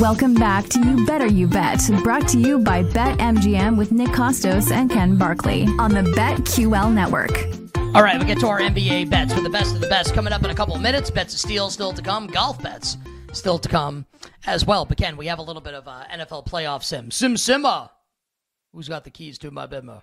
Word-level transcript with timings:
Welcome 0.00 0.34
back 0.34 0.68
to 0.68 0.78
You 0.78 1.06
Better 1.06 1.26
You 1.26 1.46
Bet, 1.46 1.80
brought 2.02 2.28
to 2.28 2.38
you 2.38 2.58
by 2.58 2.82
BetMGM 2.82 3.78
with 3.78 3.92
Nick 3.92 4.10
Kostos 4.10 4.70
and 4.70 4.90
Ken 4.90 5.16
Barkley 5.16 5.62
on 5.78 5.90
the 5.90 6.02
BetQL 6.02 6.92
network. 6.92 7.34
All 7.94 8.02
right, 8.02 8.18
we 8.20 8.26
get 8.26 8.38
to 8.40 8.46
our 8.46 8.60
NBA 8.60 9.08
bets 9.08 9.32
for 9.32 9.40
the 9.40 9.48
best 9.48 9.74
of 9.74 9.80
the 9.80 9.88
best 9.88 10.12
coming 10.12 10.34
up 10.34 10.44
in 10.44 10.50
a 10.50 10.54
couple 10.54 10.74
of 10.74 10.82
minutes. 10.82 11.10
Bets 11.10 11.32
of 11.32 11.40
steel 11.40 11.70
still 11.70 11.94
to 11.94 12.02
come. 12.02 12.26
Golf 12.26 12.62
bets 12.62 12.98
still 13.32 13.58
to 13.58 13.70
come 13.70 14.04
as 14.46 14.66
well. 14.66 14.84
But 14.84 14.98
Ken, 14.98 15.16
we 15.16 15.28
have 15.28 15.38
a 15.38 15.42
little 15.42 15.62
bit 15.62 15.72
of 15.72 15.88
uh, 15.88 16.04
NFL 16.12 16.46
playoff 16.46 16.82
sim. 16.82 17.10
Sim 17.10 17.34
Simma. 17.34 17.88
Who's 18.74 18.90
got 18.90 19.04
the 19.04 19.10
keys 19.10 19.38
to 19.38 19.50
my 19.50 19.66
bimma? 19.66 20.02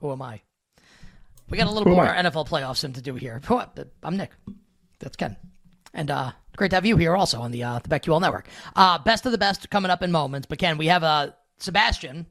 Who 0.00 0.10
am 0.12 0.22
I? 0.22 0.40
We 1.50 1.58
got 1.58 1.66
a 1.66 1.70
little 1.70 1.90
Who 1.90 1.94
more 1.94 2.08
I? 2.08 2.22
NFL 2.22 2.48
playoff 2.48 2.78
sim 2.78 2.94
to 2.94 3.02
do 3.02 3.16
here. 3.16 3.42
I'm 4.02 4.16
Nick. 4.16 4.30
That's 4.98 5.16
Ken. 5.16 5.36
And 5.92 6.10
uh, 6.10 6.32
great 6.56 6.70
to 6.70 6.76
have 6.76 6.86
you 6.86 6.96
here 6.96 7.16
also 7.16 7.40
on 7.40 7.50
the 7.50 7.62
uh, 7.62 7.78
the 7.78 7.88
BetQL 7.88 8.20
network. 8.20 8.46
Uh, 8.76 8.98
best 8.98 9.26
of 9.26 9.32
the 9.32 9.38
best 9.38 9.70
coming 9.70 9.90
up 9.90 10.02
in 10.02 10.10
moments. 10.12 10.46
But 10.46 10.58
Ken, 10.58 10.78
we 10.78 10.86
have 10.86 11.02
uh, 11.02 11.30
Sebastian. 11.58 12.26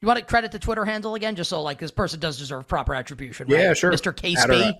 You 0.00 0.08
want 0.08 0.18
to 0.18 0.24
credit 0.24 0.52
the 0.52 0.58
Twitter 0.58 0.84
handle 0.84 1.14
again, 1.14 1.34
just 1.34 1.50
so 1.50 1.62
like 1.62 1.78
this 1.78 1.90
person 1.90 2.20
does 2.20 2.38
deserve 2.38 2.68
proper 2.68 2.94
attribution. 2.94 3.48
Yeah, 3.48 3.72
sure. 3.72 3.90
Mr. 3.90 4.14
Case 4.14 4.44
or- 4.44 4.48
B. 4.48 4.72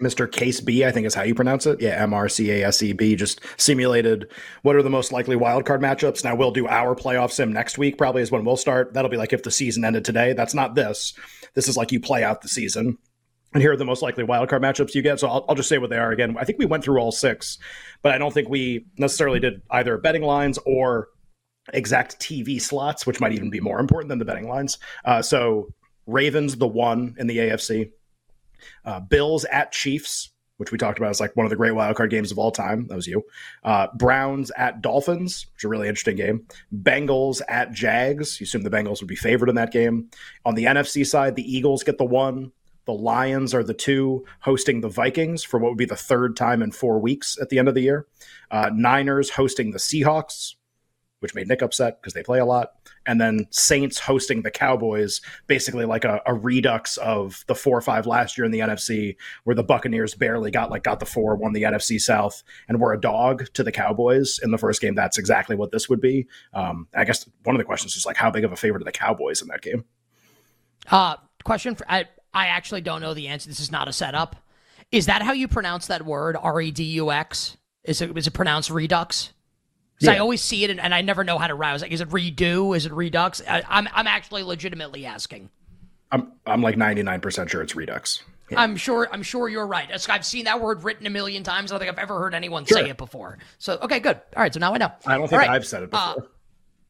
Mr. 0.00 0.30
Case 0.30 0.60
B, 0.60 0.84
I 0.84 0.90
think 0.90 1.06
is 1.06 1.14
how 1.14 1.22
you 1.24 1.34
pronounce 1.34 1.66
it. 1.66 1.80
Yeah, 1.80 2.02
M 2.02 2.14
R 2.14 2.26
C 2.28 2.50
A 2.50 2.66
S 2.66 2.82
E 2.82 2.94
B. 2.94 3.16
Just 3.16 3.40
simulated 3.58 4.30
what 4.62 4.74
are 4.74 4.82
the 4.82 4.88
most 4.88 5.12
likely 5.12 5.36
wild 5.36 5.66
card 5.66 5.82
matchups. 5.82 6.24
Now 6.24 6.34
we'll 6.34 6.52
do 6.52 6.66
our 6.66 6.94
playoff 6.94 7.30
sim 7.32 7.52
next 7.52 7.76
week. 7.76 7.98
Probably 7.98 8.22
is 8.22 8.30
when 8.30 8.44
we'll 8.44 8.56
start. 8.56 8.94
That'll 8.94 9.10
be 9.10 9.18
like 9.18 9.34
if 9.34 9.42
the 9.42 9.50
season 9.50 9.84
ended 9.84 10.06
today. 10.06 10.32
That's 10.32 10.54
not 10.54 10.74
this. 10.74 11.12
This 11.54 11.68
is 11.68 11.76
like 11.76 11.92
you 11.92 12.00
play 12.00 12.24
out 12.24 12.40
the 12.40 12.48
season. 12.48 12.96
And 13.52 13.62
here 13.62 13.72
are 13.72 13.76
the 13.76 13.84
most 13.84 14.02
likely 14.02 14.24
wildcard 14.24 14.60
matchups 14.60 14.94
you 14.94 15.02
get. 15.02 15.18
So 15.18 15.28
I'll, 15.28 15.44
I'll 15.48 15.54
just 15.56 15.68
say 15.68 15.78
what 15.78 15.90
they 15.90 15.98
are 15.98 16.12
again. 16.12 16.36
I 16.38 16.44
think 16.44 16.58
we 16.58 16.66
went 16.66 16.84
through 16.84 16.98
all 16.98 17.10
six, 17.10 17.58
but 18.02 18.12
I 18.12 18.18
don't 18.18 18.32
think 18.32 18.48
we 18.48 18.86
necessarily 18.96 19.40
did 19.40 19.62
either 19.70 19.98
betting 19.98 20.22
lines 20.22 20.58
or 20.64 21.08
exact 21.72 22.20
TV 22.20 22.60
slots, 22.60 23.06
which 23.06 23.20
might 23.20 23.32
even 23.32 23.50
be 23.50 23.60
more 23.60 23.80
important 23.80 24.08
than 24.08 24.18
the 24.18 24.24
betting 24.24 24.48
lines. 24.48 24.78
Uh, 25.04 25.20
so 25.20 25.68
Ravens, 26.06 26.56
the 26.56 26.66
one 26.66 27.16
in 27.18 27.26
the 27.26 27.38
AFC. 27.38 27.90
Uh, 28.84 29.00
Bills 29.00 29.44
at 29.46 29.72
Chiefs, 29.72 30.30
which 30.58 30.70
we 30.70 30.78
talked 30.78 30.98
about 30.98 31.10
as 31.10 31.20
like 31.20 31.34
one 31.36 31.46
of 31.46 31.50
the 31.50 31.56
great 31.56 31.72
wildcard 31.72 32.10
games 32.10 32.30
of 32.30 32.38
all 32.38 32.50
time. 32.50 32.86
That 32.88 32.96
was 32.96 33.06
you. 33.06 33.22
Uh, 33.64 33.86
Browns 33.96 34.50
at 34.56 34.82
Dolphins, 34.82 35.46
which 35.54 35.62
is 35.62 35.64
a 35.64 35.68
really 35.68 35.88
interesting 35.88 36.16
game. 36.16 36.46
Bengals 36.82 37.40
at 37.48 37.72
Jags. 37.72 38.38
You 38.38 38.44
assume 38.44 38.62
the 38.62 38.70
Bengals 38.70 39.00
would 39.00 39.08
be 39.08 39.16
favored 39.16 39.48
in 39.48 39.54
that 39.54 39.72
game. 39.72 40.10
On 40.44 40.54
the 40.54 40.64
NFC 40.64 41.06
side, 41.06 41.36
the 41.36 41.56
Eagles 41.56 41.82
get 41.82 41.98
the 41.98 42.04
one. 42.04 42.52
The 42.90 42.96
Lions 42.96 43.54
are 43.54 43.62
the 43.62 43.72
two 43.72 44.24
hosting 44.40 44.80
the 44.80 44.88
Vikings 44.88 45.44
for 45.44 45.60
what 45.60 45.70
would 45.70 45.78
be 45.78 45.84
the 45.84 45.94
third 45.94 46.36
time 46.36 46.60
in 46.60 46.72
four 46.72 46.98
weeks 46.98 47.38
at 47.40 47.48
the 47.48 47.60
end 47.60 47.68
of 47.68 47.76
the 47.76 47.82
year. 47.82 48.08
Uh, 48.50 48.68
Niners 48.74 49.30
hosting 49.30 49.70
the 49.70 49.78
Seahawks, 49.78 50.56
which 51.20 51.32
made 51.32 51.46
Nick 51.46 51.62
upset 51.62 52.02
because 52.02 52.14
they 52.14 52.24
play 52.24 52.40
a 52.40 52.44
lot. 52.44 52.72
And 53.06 53.20
then 53.20 53.46
Saints 53.50 54.00
hosting 54.00 54.42
the 54.42 54.50
Cowboys, 54.50 55.20
basically 55.46 55.84
like 55.84 56.04
a, 56.04 56.20
a 56.26 56.34
redux 56.34 56.96
of 56.96 57.44
the 57.46 57.54
four 57.54 57.78
or 57.78 57.80
five 57.80 58.08
last 58.08 58.36
year 58.36 58.44
in 58.44 58.50
the 58.50 58.58
NFC, 58.58 59.14
where 59.44 59.54
the 59.54 59.62
Buccaneers 59.62 60.16
barely 60.16 60.50
got 60.50 60.72
like 60.72 60.82
got 60.82 60.98
the 60.98 61.06
four, 61.06 61.36
won 61.36 61.52
the 61.52 61.62
NFC 61.62 62.00
South, 62.00 62.42
and 62.68 62.80
were 62.80 62.92
a 62.92 63.00
dog 63.00 63.46
to 63.54 63.62
the 63.62 63.70
Cowboys 63.70 64.40
in 64.42 64.50
the 64.50 64.58
first 64.58 64.80
game. 64.80 64.96
That's 64.96 65.16
exactly 65.16 65.54
what 65.54 65.70
this 65.70 65.88
would 65.88 66.00
be. 66.00 66.26
Um, 66.54 66.88
I 66.92 67.04
guess 67.04 67.30
one 67.44 67.54
of 67.54 67.60
the 67.60 67.64
questions 67.64 67.94
is 67.94 68.04
like, 68.04 68.16
how 68.16 68.32
big 68.32 68.42
of 68.42 68.50
a 68.50 68.56
favorite 68.56 68.82
are 68.82 68.84
the 68.84 68.90
Cowboys 68.90 69.42
in 69.42 69.46
that 69.46 69.62
game? 69.62 69.84
Uh, 70.90 71.14
question 71.44 71.76
for 71.76 71.88
I 71.88 72.06
I 72.32 72.46
actually 72.48 72.80
don't 72.80 73.00
know 73.00 73.14
the 73.14 73.28
answer. 73.28 73.48
This 73.48 73.60
is 73.60 73.72
not 73.72 73.88
a 73.88 73.92
setup. 73.92 74.36
Is 74.92 75.06
that 75.06 75.22
how 75.22 75.32
you 75.32 75.48
pronounce 75.48 75.86
that 75.86 76.04
word? 76.04 76.36
R 76.40 76.60
E 76.60 76.70
D 76.70 76.82
U 76.84 77.10
X? 77.12 77.56
Is 77.84 78.00
it 78.00 78.16
is 78.16 78.26
it 78.26 78.32
pronounced 78.32 78.70
redux? 78.70 79.32
'Cause 79.98 80.08
I 80.08 80.14
Yeah. 80.14 80.20
always 80.20 80.40
see 80.40 80.64
it 80.64 80.70
and, 80.70 80.80
and 80.80 80.94
I 80.94 81.02
never 81.02 81.24
know 81.24 81.36
how 81.38 81.46
to 81.46 81.54
rouse. 81.54 81.82
Like, 81.82 81.92
is 81.92 82.00
it 82.00 82.08
redo? 82.08 82.74
Is 82.76 82.86
it 82.86 82.92
redux? 82.92 83.42
I, 83.48 83.62
I'm 83.68 83.88
I'm 83.92 84.06
actually 84.06 84.42
legitimately 84.42 85.04
asking. 85.06 85.50
I'm 86.12 86.32
I'm 86.46 86.62
like 86.62 86.76
99% 86.76 87.48
sure 87.50 87.62
it's 87.62 87.76
redux. 87.76 88.22
I'm 88.56 88.76
sure 88.76 89.08
I'm 89.12 89.22
sure 89.22 89.48
you're 89.48 89.66
right. 89.66 89.88
I've 90.10 90.24
seen 90.26 90.46
that 90.46 90.60
word 90.60 90.82
written 90.82 91.06
a 91.06 91.10
million 91.10 91.44
times. 91.44 91.70
I 91.70 91.74
don't 91.74 91.80
think 91.86 91.92
I've 91.92 92.02
ever 92.02 92.18
heard 92.18 92.34
anyone 92.34 92.66
say 92.66 92.88
it 92.90 92.96
before. 92.96 93.38
So 93.58 93.78
okay, 93.82 94.00
good. 94.00 94.16
All 94.36 94.42
right, 94.42 94.52
so 94.52 94.58
now 94.58 94.74
I 94.74 94.78
know. 94.78 94.90
I 95.06 95.16
don't 95.18 95.28
think 95.28 95.40
right. 95.42 95.50
I've 95.50 95.66
said 95.66 95.84
it 95.84 95.90
before. 95.90 96.24
Uh, 96.24 96.26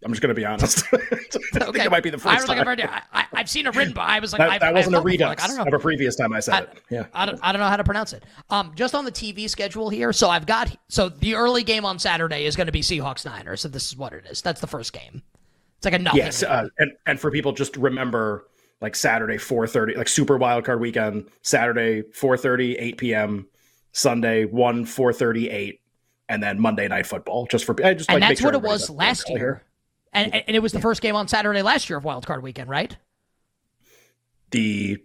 I'm 0.03 0.12
just 0.12 0.22
going 0.22 0.34
to 0.34 0.34
be 0.34 0.47
honest. 0.47 0.84
I 0.93 0.97
think 0.99 1.69
okay. 1.69 1.84
it 1.84 1.91
might 1.91 2.03
be 2.03 2.11
the 2.11 2.16
I 2.16 2.21
first 2.21 2.47
think 2.47 2.49
time. 2.49 2.61
I've 2.61 2.66
heard 2.66 2.81
it. 2.81 2.88
I, 2.88 3.03
I, 3.12 3.27
I've 3.34 3.50
seen 3.50 3.66
it 3.66 3.77
written, 3.77 3.93
but 3.93 4.03
I 4.03 4.19
was 4.19 4.33
like, 4.33 4.38
that, 4.38 4.50
I've, 4.50 4.61
that 4.61 4.72
wasn't 4.72 4.94
a 4.94 4.99
thought 4.99 5.05
before, 5.05 5.11
redux 5.11 5.43
like, 5.43 5.44
I 5.44 5.47
don't 5.47 5.56
know. 5.65 5.77
of 5.77 5.81
a 5.81 5.83
previous 5.83 6.16
time 6.16 6.33
I 6.33 6.41
said 6.41 6.55
I- 6.55 6.59
it. 6.61 6.83
Yeah. 6.88 7.06
I 7.12 7.27
don't, 7.27 7.38
I 7.43 7.53
don't 7.53 7.61
know 7.61 7.69
how 7.69 7.77
to 7.77 7.84
pronounce 7.84 8.12
it. 8.15 8.25
Um, 8.49 8.72
just 8.75 8.94
on 8.94 9.05
the 9.05 9.12
TV 9.12 9.49
schedule 9.49 9.91
here. 9.91 10.12
So 10.12 10.31
I've 10.31 10.47
got 10.47 10.75
so 10.89 11.10
the 11.10 11.34
early 11.34 11.62
game 11.62 11.84
on 11.84 11.99
Saturday 11.99 12.47
is 12.47 12.56
going 12.56 12.66
to 12.66 12.72
be 12.72 12.81
Seahawks 12.81 13.27
Niners. 13.27 13.60
So 13.60 13.69
this 13.69 13.89
is 13.89 13.97
what 13.97 14.12
it 14.15 14.25
is. 14.27 14.41
That's 14.41 14.60
the 14.60 14.66
first 14.66 14.93
game. 14.93 15.22
It's 15.77 15.84
like 15.84 15.94
a 15.94 15.99
nothing. 15.99 16.19
Yes, 16.19 16.43
uh, 16.43 16.69
and 16.78 16.93
and 17.06 17.19
for 17.19 17.31
people 17.31 17.53
just 17.53 17.77
remember 17.77 18.47
like 18.81 18.94
Saturday 18.94 19.37
4:30 19.37 19.97
like 19.97 20.09
Super 20.09 20.37
Wild 20.37 20.65
Card 20.65 20.81
Weekend, 20.81 21.27
Saturday 21.43 22.03
4:30 22.03 22.77
8 22.78 22.99
p.m., 22.99 23.47
Sunday 23.93 24.44
1 24.44 24.84
4:30 24.84 25.53
8 25.53 25.81
and 26.28 26.43
then 26.43 26.60
Monday 26.60 26.87
Night 26.89 27.06
Football 27.06 27.47
just 27.47 27.65
for 27.65 27.75
I 27.84 27.94
just 27.94 28.10
and 28.10 28.21
like 28.21 28.31
that's 28.31 28.43
what 28.43 28.55
it 28.55 28.62
was 28.62 28.91
last 28.91 29.28
year. 29.31 29.65
And, 30.12 30.34
and 30.34 30.56
it 30.56 30.60
was 30.60 30.72
the 30.72 30.81
first 30.81 31.03
game 31.03 31.15
on 31.15 31.28
Saturday 31.28 31.62
last 31.62 31.88
year 31.88 31.98
of 31.98 32.04
Wild 32.04 32.26
Card 32.26 32.43
Weekend, 32.43 32.69
right? 32.69 32.97
The 34.50 34.98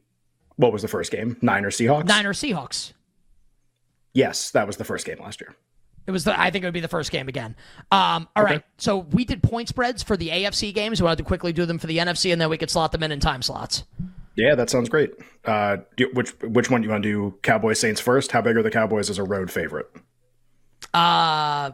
what 0.56 0.72
was 0.72 0.82
the 0.82 0.88
first 0.88 1.12
game? 1.12 1.38
Niners 1.42 1.78
Seahawks? 1.78 2.06
Niners 2.06 2.40
Seahawks. 2.40 2.94
Yes, 4.14 4.52
that 4.52 4.66
was 4.66 4.78
the 4.78 4.86
first 4.86 5.06
game 5.06 5.20
last 5.20 5.42
year. 5.42 5.56
It 6.08 6.12
was 6.12 6.24
the 6.24 6.40
I 6.40 6.52
think 6.52 6.64
it 6.64 6.68
would 6.68 6.74
be 6.74 6.80
the 6.80 6.88
first 6.88 7.12
game 7.12 7.28
again. 7.28 7.56
Um, 7.92 8.28
all 8.36 8.44
right. 8.44 8.64
So 8.78 9.00
we 9.00 9.26
did 9.26 9.42
point 9.42 9.70
spreads 9.70 10.04
for 10.04 10.16
the 10.16 10.30
AFC 10.30 10.74
games. 10.74 11.02
We 11.02 11.06
wanted 11.06 11.18
to 11.18 11.24
quickly 11.24 11.52
do 11.52 11.66
them 11.66 11.80
for 11.80 11.88
the 11.88 11.98
NFC, 11.98 12.32
and 12.32 12.40
then 12.40 12.50
we 12.50 12.58
could 12.58 12.70
slot 12.70 12.92
them 12.92 13.04
in 13.04 13.12
in 13.12 13.20
time 13.20 13.42
slots. 13.42 13.84
Yeah, 14.36 14.54
that 14.56 14.70
sounds 14.70 14.90
great. 14.90 15.12
Uh, 15.46 15.78
do, 15.96 16.10
which 16.14 16.32
which 16.42 16.70
one 16.70 16.82
do 16.82 16.88
you 16.88 16.92
want 16.92 17.04
to 17.04 17.10
do? 17.10 17.38
Cowboys 17.42 17.80
Saints 17.80 18.02
first. 18.02 18.32
How 18.32 18.42
big 18.42 18.56
are 18.56 18.64
the 18.64 18.72
Cowboys 18.72 19.10
as 19.10 19.18
a 19.18 19.24
road 19.24 19.50
favorite? 19.50 19.90
Uh, 20.94 21.72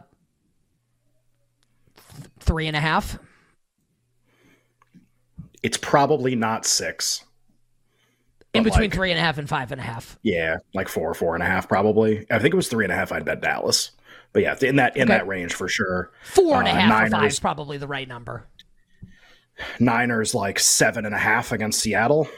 three 2.42 2.66
and 2.66 2.76
a 2.76 2.80
half. 2.80 3.18
It's 5.62 5.76
probably 5.76 6.34
not 6.34 6.64
six. 6.66 7.24
In 8.54 8.64
between 8.64 8.82
like- 8.82 8.94
three 8.94 9.10
and 9.10 9.18
a 9.18 9.22
half 9.22 9.38
and 9.38 9.48
five 9.48 9.72
and 9.72 9.80
a 9.80 9.84
half. 9.84 10.18
Yeah, 10.22 10.58
like 10.74 10.88
four, 10.88 11.14
four 11.14 11.34
and 11.34 11.42
a 11.42 11.46
half, 11.46 11.68
probably. 11.68 12.26
I 12.30 12.38
think 12.38 12.52
it 12.52 12.56
was 12.56 12.68
three 12.68 12.84
and 12.84 12.92
a 12.92 12.96
half. 12.96 13.10
I'd 13.12 13.24
bet 13.24 13.40
Dallas, 13.40 13.92
but 14.32 14.42
yeah, 14.42 14.56
in 14.60 14.76
that 14.76 14.96
in 14.96 15.04
Okay. 15.04 15.12
that 15.18 15.26
range 15.26 15.54
for 15.54 15.68
sure. 15.68 16.10
Four 16.24 16.58
and 16.58 16.68
a 16.68 16.72
Uh, 16.72 16.74
half 16.74 17.06
or 17.06 17.10
five 17.10 17.24
is 17.30 17.40
probably 17.40 17.78
the 17.78 17.86
right 17.86 18.06
number. 18.06 18.46
Niners 19.78 20.34
like 20.34 20.58
seven 20.58 21.06
and 21.06 21.14
a 21.14 21.18
half 21.18 21.52
against 21.52 21.80
Seattle, 21.80 22.28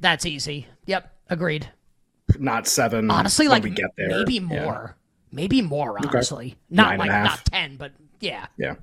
That's 0.00 0.26
easy. 0.26 0.66
Yep, 0.86 1.10
agreed. 1.30 1.70
not 2.38 2.66
seven. 2.66 3.10
Honestly, 3.10 3.46
when 3.46 3.52
like 3.56 3.62
we 3.64 3.70
get 3.70 3.90
there, 3.96 4.08
maybe 4.08 4.34
Yeah. 4.34 4.40
more, 4.40 4.96
maybe 5.32 5.62
more. 5.62 5.96
Honestly, 5.98 6.56
not 6.68 6.84
Nine 6.84 6.92
and 6.92 6.98
like 7.00 7.10
a 7.10 7.12
half. 7.12 7.24
not 7.24 7.44
ten, 7.46 7.76
but 7.76 7.92
yeah. 8.20 8.46
Yeah. 8.58 8.74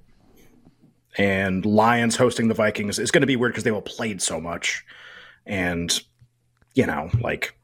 And 1.18 1.66
Lions 1.66 2.16
hosting 2.16 2.48
the 2.48 2.54
Vikings 2.54 2.98
is 3.00 3.12
going 3.12 3.22
to 3.22 3.28
be 3.28 3.36
weird 3.36 3.54
because 3.54 3.64
they 3.64 3.72
will 3.72 3.82
played 3.82 4.22
so 4.22 4.42
much, 4.42 4.84
and 5.46 6.02
you 6.74 6.86
know, 6.88 7.10
like 7.22 7.56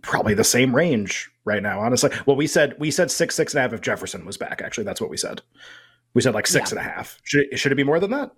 probably 0.00 0.34
the 0.34 0.44
same 0.44 0.74
range 0.74 1.30
right 1.44 1.62
now. 1.62 1.80
Honestly, 1.80 2.10
well, 2.24 2.36
we 2.36 2.46
said 2.46 2.74
we 2.78 2.90
said 2.90 3.10
six, 3.10 3.34
six 3.34 3.52
and 3.52 3.58
a 3.58 3.62
half 3.62 3.72
if 3.72 3.82
Jefferson 3.82 4.24
was 4.24 4.36
back. 4.38 4.62
Actually, 4.62 4.84
that's 4.84 5.00
what 5.00 5.10
we 5.10 5.16
said. 5.16 5.42
We 6.14 6.22
said 6.22 6.32
like 6.34 6.46
six 6.46 6.72
Yeah. 6.72 6.78
and 6.78 6.86
a 6.86 6.90
half. 6.90 7.20
Should 7.24 7.46
it, 7.52 7.58
should 7.58 7.72
it 7.72 7.76
be 7.76 7.84
more 7.84 8.00
than 8.00 8.10
that? 8.12 8.30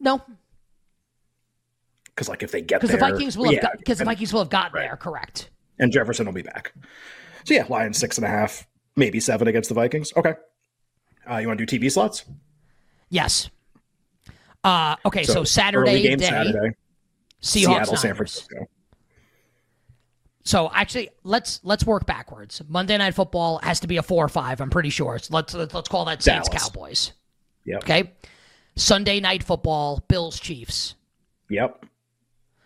No, 0.00 0.22
because 2.06 2.28
like 2.28 2.42
if 2.42 2.50
they 2.50 2.62
get 2.62 2.80
because 2.80 2.92
the 2.92 2.98
Vikings 2.98 3.36
will 3.36 3.46
have 3.46 3.54
yeah, 3.54 3.68
because 3.76 3.98
the 3.98 4.04
Vikings 4.04 4.32
will 4.32 4.40
have 4.40 4.50
gotten 4.50 4.72
right. 4.72 4.88
there, 4.88 4.96
correct? 4.96 5.50
and 5.78 5.92
Jefferson 5.92 6.24
will 6.24 6.32
be 6.32 6.42
back. 6.42 6.72
So 7.44 7.54
yeah, 7.54 7.66
Lions 7.68 7.98
six 7.98 8.16
and 8.16 8.24
a 8.24 8.28
half, 8.28 8.66
maybe 8.96 9.20
seven 9.20 9.48
against 9.48 9.68
the 9.68 9.74
Vikings. 9.74 10.12
Okay, 10.16 10.34
uh, 11.30 11.36
you 11.38 11.46
want 11.46 11.58
to 11.58 11.66
do 11.66 11.78
TV 11.78 11.90
slots? 11.90 12.24
Yes. 13.08 13.50
Uh, 14.62 14.96
okay, 15.04 15.24
so, 15.24 15.38
early 15.38 15.46
Saturday 15.46 16.02
game 16.02 16.18
day, 16.18 16.26
Saturday, 16.26 16.74
Seahawks, 17.42 17.64
Seattle, 17.64 17.96
San 17.96 18.14
Francisco. 18.14 18.66
So 20.44 20.70
actually, 20.74 21.10
let's 21.22 21.60
let's 21.64 21.84
work 21.86 22.06
backwards. 22.06 22.62
Monday 22.68 22.96
Night 22.98 23.14
Football 23.14 23.58
has 23.62 23.80
to 23.80 23.86
be 23.86 23.96
a 23.96 24.02
four 24.02 24.24
or 24.24 24.28
five. 24.28 24.60
I'm 24.60 24.70
pretty 24.70 24.90
sure. 24.90 25.18
So 25.18 25.34
let's 25.34 25.54
let's, 25.54 25.72
let's 25.72 25.88
call 25.88 26.04
that 26.04 26.22
Saints 26.22 26.48
Dallas. 26.48 26.62
Cowboys. 26.64 27.12
Yep. 27.64 27.84
Okay. 27.84 28.12
Sunday 28.76 29.20
Night 29.20 29.42
Football, 29.42 30.04
Bills 30.08 30.38
Chiefs. 30.38 30.96
Yep. 31.48 31.86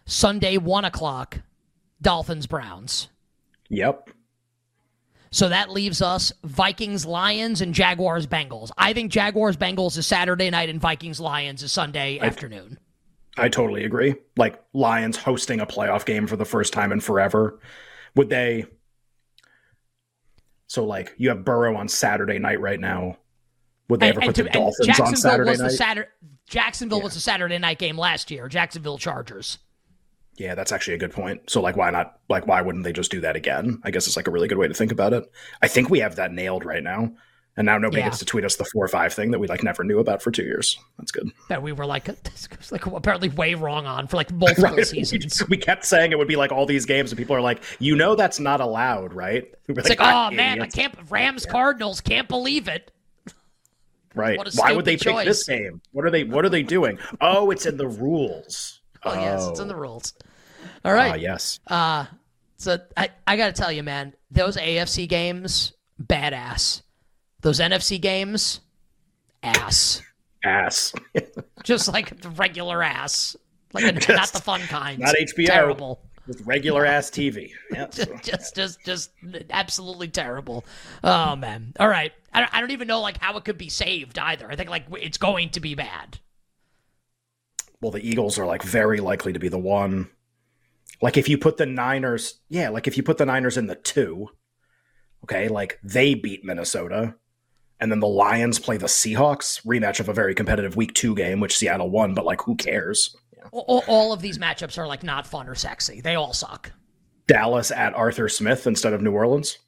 Sunday 0.07 0.57
one 0.57 0.85
o'clock, 0.85 1.41
Dolphins 2.03 2.47
Browns. 2.47 3.09
Yep. 3.69 4.11
So 5.31 5.49
that 5.49 5.71
leaves 5.71 6.01
us 6.01 6.33
Vikings 6.45 7.05
Lions 7.05 7.61
and 7.61 7.75
Jaguars 7.75 8.27
Bengals. 8.27 8.71
I 8.79 8.93
think 8.93 9.13
Jaguars 9.13 9.57
Bengals 9.57 9.97
is 9.97 10.07
Saturday 10.07 10.51
night 10.51 10.69
and 10.69 10.81
Vikings 10.81 11.21
Lions 11.21 11.63
is 11.63 11.73
Sunday 11.73 12.19
afternoon. 12.19 12.79
I 13.37 13.49
totally 13.49 13.85
agree. 13.85 14.17
Like 14.37 14.63
Lions 14.73 15.17
hosting 15.17 15.61
a 15.61 15.67
playoff 15.67 16.05
game 16.05 16.27
for 16.27 16.37
the 16.37 16.45
first 16.45 16.73
time 16.73 16.93
in 16.93 17.01
forever. 17.01 17.61
Would 18.17 18.29
they? 18.31 18.67
So 20.67 20.85
like 20.85 21.15
you 21.19 21.29
have 21.29 21.45
Burrow 21.45 21.77
on 21.77 21.89
Saturday 21.89 22.39
night 22.39 22.61
right 22.61 22.81
now. 22.81 23.19
Would 23.89 24.01
they 24.01 24.09
ever 24.09 24.21
put 24.21 24.35
the 24.35 24.45
Dolphins 24.45 25.01
on 25.01 25.17
Saturday 25.17 25.51
was 25.51 25.61
night? 25.61 25.73
Saturday. 25.73 26.09
Jacksonville 26.47 27.03
was 27.03 27.15
a 27.17 27.21
Saturday 27.21 27.59
night 27.59 27.79
game 27.79 27.97
last 27.97 28.31
year. 28.31 28.49
Jacksonville 28.49 28.99
Chargers. 28.99 29.59
Yeah, 30.39 30.55
that's 30.55 30.73
actually 30.73 30.95
a 30.95 30.99
good 30.99 31.13
point. 31.13 31.51
So 31.51 31.61
like 31.61 31.77
why 31.77 31.91
not 31.91 32.19
like 32.29 32.47
why 32.47 32.63
wouldn't 32.63 32.85
they 32.85 32.93
just 32.93 33.11
do 33.11 33.21
that 33.23 33.37
again? 33.37 33.81
I 33.85 33.91
guess 33.91 34.07
it's 34.07 34.17
like 34.17 34.29
a 34.29 34.31
really 34.31 34.49
good 34.49 34.59
way 34.59 34.69
to 34.69 34.75
think 34.75 34.93
about 34.93 35.13
it. 35.13 35.31
I 35.63 35.69
think 35.69 35.91
we 35.91 35.99
have 36.01 36.17
that 36.17 36.33
nailed 36.33 36.65
right 36.65 36.83
now. 36.83 37.13
And 37.57 37.67
now 37.67 37.77
nobody 37.77 38.03
Yeah. 38.03 38.07
gets 38.07 38.21
to 38.21 38.25
tweet 38.25 38.45
us 38.45 38.55
the 38.55 38.65
four 38.65 38.85
or 38.85 38.89
five 38.89 39.13
thing 39.13 39.33
that 39.33 39.41
we 39.41 39.49
like 39.49 39.65
never 39.65 39.83
knew 39.83 39.99
about 39.99 40.23
for 40.23 40.31
two 40.31 40.45
years. 40.45 40.79
That's 40.97 41.11
good. 41.11 41.29
that 41.49 41.61
we 41.61 41.73
were 41.73 41.87
like, 41.87 42.07
like 42.71 42.87
apparently 42.87 43.31
way 43.31 43.55
wrong 43.55 43.85
on 43.85 44.07
for 44.07 44.17
like 44.17 44.31
multiple 44.33 44.77
Right? 44.77 44.87
seasons. 44.87 45.43
we 45.49 45.57
kept 45.57 45.85
saying 45.85 46.13
it 46.13 46.19
would 46.19 46.29
be 46.29 46.37
like 46.37 46.53
all 46.53 46.67
these 46.67 46.85
games, 46.87 47.11
and 47.11 47.19
people 47.19 47.35
are 47.35 47.41
like, 47.41 47.65
you 47.81 47.97
know, 47.97 48.15
that's 48.15 48.39
not 48.39 48.61
allowed, 48.61 49.13
right? 49.13 49.53
We're 49.67 49.81
It's 49.81 49.89
like, 49.89 50.01
"Ah, 50.01 50.29
oh 50.29 50.35
man, 50.37 50.61
I 50.61 50.67
idiots." 50.67 50.75
can't. 50.77 50.95
Rams 51.11 51.45
Cardinals 51.47 52.01
can't 52.01 52.29
believe 52.29 52.69
it. 52.69 52.93
Right. 54.15 54.39
Why 54.55 54.73
would 54.73 54.85
they 54.85 54.97
stupid 54.97 55.17
pick 55.19 55.27
this 55.27 55.45
choice. 55.47 55.59
game? 55.59 55.81
What 55.91 56.05
are 56.05 56.11
they 56.11 56.23
what 56.25 56.45
are 56.45 56.49
they 56.49 56.63
doing? 56.63 56.99
Oh, 57.21 57.51
it's 57.51 57.67
in 57.67 57.77
the 57.77 57.89
rules. 57.89 58.81
Oh, 59.05 59.15
yes, 59.15 59.47
it's 59.49 59.61
in 59.61 59.69
the 59.69 59.77
rules. 59.77 60.13
All 60.85 60.93
right. 60.93 61.13
Ah, 61.13 61.17
yes. 61.17 61.61
Uh, 61.67 62.07
so 62.57 62.79
I, 62.97 63.11
I 63.27 63.37
got 63.37 63.47
to 63.55 63.61
tell 63.61 63.71
you, 63.73 63.83
man, 63.83 64.15
those 64.31 64.57
AFC 64.57 65.09
games, 65.09 65.73
badass. 66.03 66.83
Those 67.41 67.61
NFC 67.61 68.01
games, 68.01 68.61
ass. 69.43 70.03
Ass. 70.45 70.93
Just 71.65 71.93
like 71.93 72.21
the 72.21 72.31
regular 72.31 72.83
ass. 72.83 73.37
Like 73.73 73.85
a, 73.85 73.93
not 74.13 74.29
the 74.29 74.41
fun 74.41 74.61
kind. 74.63 74.99
not 75.01 75.15
HBO. 75.15 75.47
Terrible. 75.47 76.01
With 76.27 76.43
regular 76.47 76.85
ass 76.85 77.11
TV. 77.11 77.53
Yeah. 77.73 77.87
so- 77.91 78.05
just, 78.23 78.55
just, 78.55 78.85
just 78.85 79.11
absolutely 79.51 80.09
terrible. 80.09 80.65
Oh 81.05 81.37
man. 81.37 81.73
All 81.79 81.89
right. 81.89 82.13
I 82.33 82.41
don't, 82.41 82.55
I 82.55 82.61
don't 82.61 82.71
even 82.73 82.89
know 82.89 83.01
like 83.01 83.19
how 83.19 83.37
it 83.37 83.45
could 83.45 83.57
be 83.59 83.69
saved 83.69 84.19
either. 84.19 84.51
I 84.51 84.57
think 84.57 84.69
like 84.69 84.85
it's 85.01 85.17
going 85.19 85.51
to 85.51 85.61
be 85.61 85.75
bad. 85.75 86.19
well, 87.81 87.91
the 87.93 88.07
Eagles 88.07 88.39
are 88.39 88.47
like 88.47 88.63
very 88.63 89.01
likely 89.01 89.33
to 89.33 89.39
be 89.39 89.49
the 89.49 89.59
one. 89.59 90.09
Like 91.01 91.17
if 91.17 91.29
you 91.29 91.39
put 91.39 91.57
the 91.57 91.67
Niners, 91.67 92.41
yeah, 92.49 92.71
like 92.71 92.87
if 92.87 92.97
you 92.97 93.03
put 93.03 93.19
the 93.19 93.27
Niners 93.27 93.57
in 93.57 93.67
the 93.67 93.77
two, 93.77 94.29
okay, 95.25 95.49
like 95.49 95.79
they 95.83 96.15
beat 96.15 96.45
Minnesota, 96.45 97.15
and 97.81 97.93
then 97.93 98.01
the 98.01 98.09
Lions 98.09 98.59
play 98.59 98.77
the 98.77 98.87
Seahawks, 98.87 99.65
rematch 99.65 100.01
of 100.01 100.09
a 100.09 100.13
very 100.13 100.35
competitive 100.35 100.77
week 100.77 100.95
two 100.95 101.15
game, 101.15 101.41
which 101.41 101.57
Seattle 101.57 101.91
won, 101.91 102.15
but 102.15 102.25
like 102.25 102.43
who 102.43 102.57
cares? 102.57 103.17
All, 103.53 103.85
all 103.87 104.13
of 104.13 104.21
these 104.21 104.39
matchups 104.39 104.77
are 104.79 104.87
like 104.87 105.03
not 105.03 105.27
fun 105.27 105.49
or 105.49 105.55
sexy. 105.55 106.01
They 106.01 106.17
all 106.17 106.33
suck. 106.33 106.73
Dallas 107.27 107.71
at 107.71 107.95
Arthur 107.95 108.29
Smith 108.29 108.67
instead 108.67 108.93
of 108.93 109.03
New 109.03 109.13
Orleans. 109.13 109.59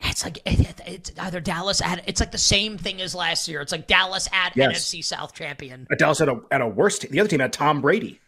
It's 0.00 0.24
like 0.24 0.38
it's 0.86 1.10
either 1.18 1.40
Dallas 1.40 1.80
at 1.82 2.02
it's 2.08 2.20
like 2.20 2.30
the 2.32 2.38
same 2.38 2.78
thing 2.78 3.00
as 3.02 3.14
last 3.14 3.48
year. 3.48 3.60
It's 3.60 3.72
like 3.72 3.86
Dallas 3.86 4.28
at 4.32 4.56
Yes. 4.56 4.78
NFC 4.78 5.02
South 5.04 5.34
champion. 5.34 5.86
Uh, 5.90 5.94
Dallas 5.96 6.18
had 6.18 6.28
a 6.28 6.40
at 6.50 6.60
a 6.60 6.66
worse 6.68 6.98
team. 6.98 7.10
The 7.10 7.20
other 7.20 7.28
team 7.28 7.40
had 7.40 7.52
Tom 7.52 7.80
Brady. 7.80 8.20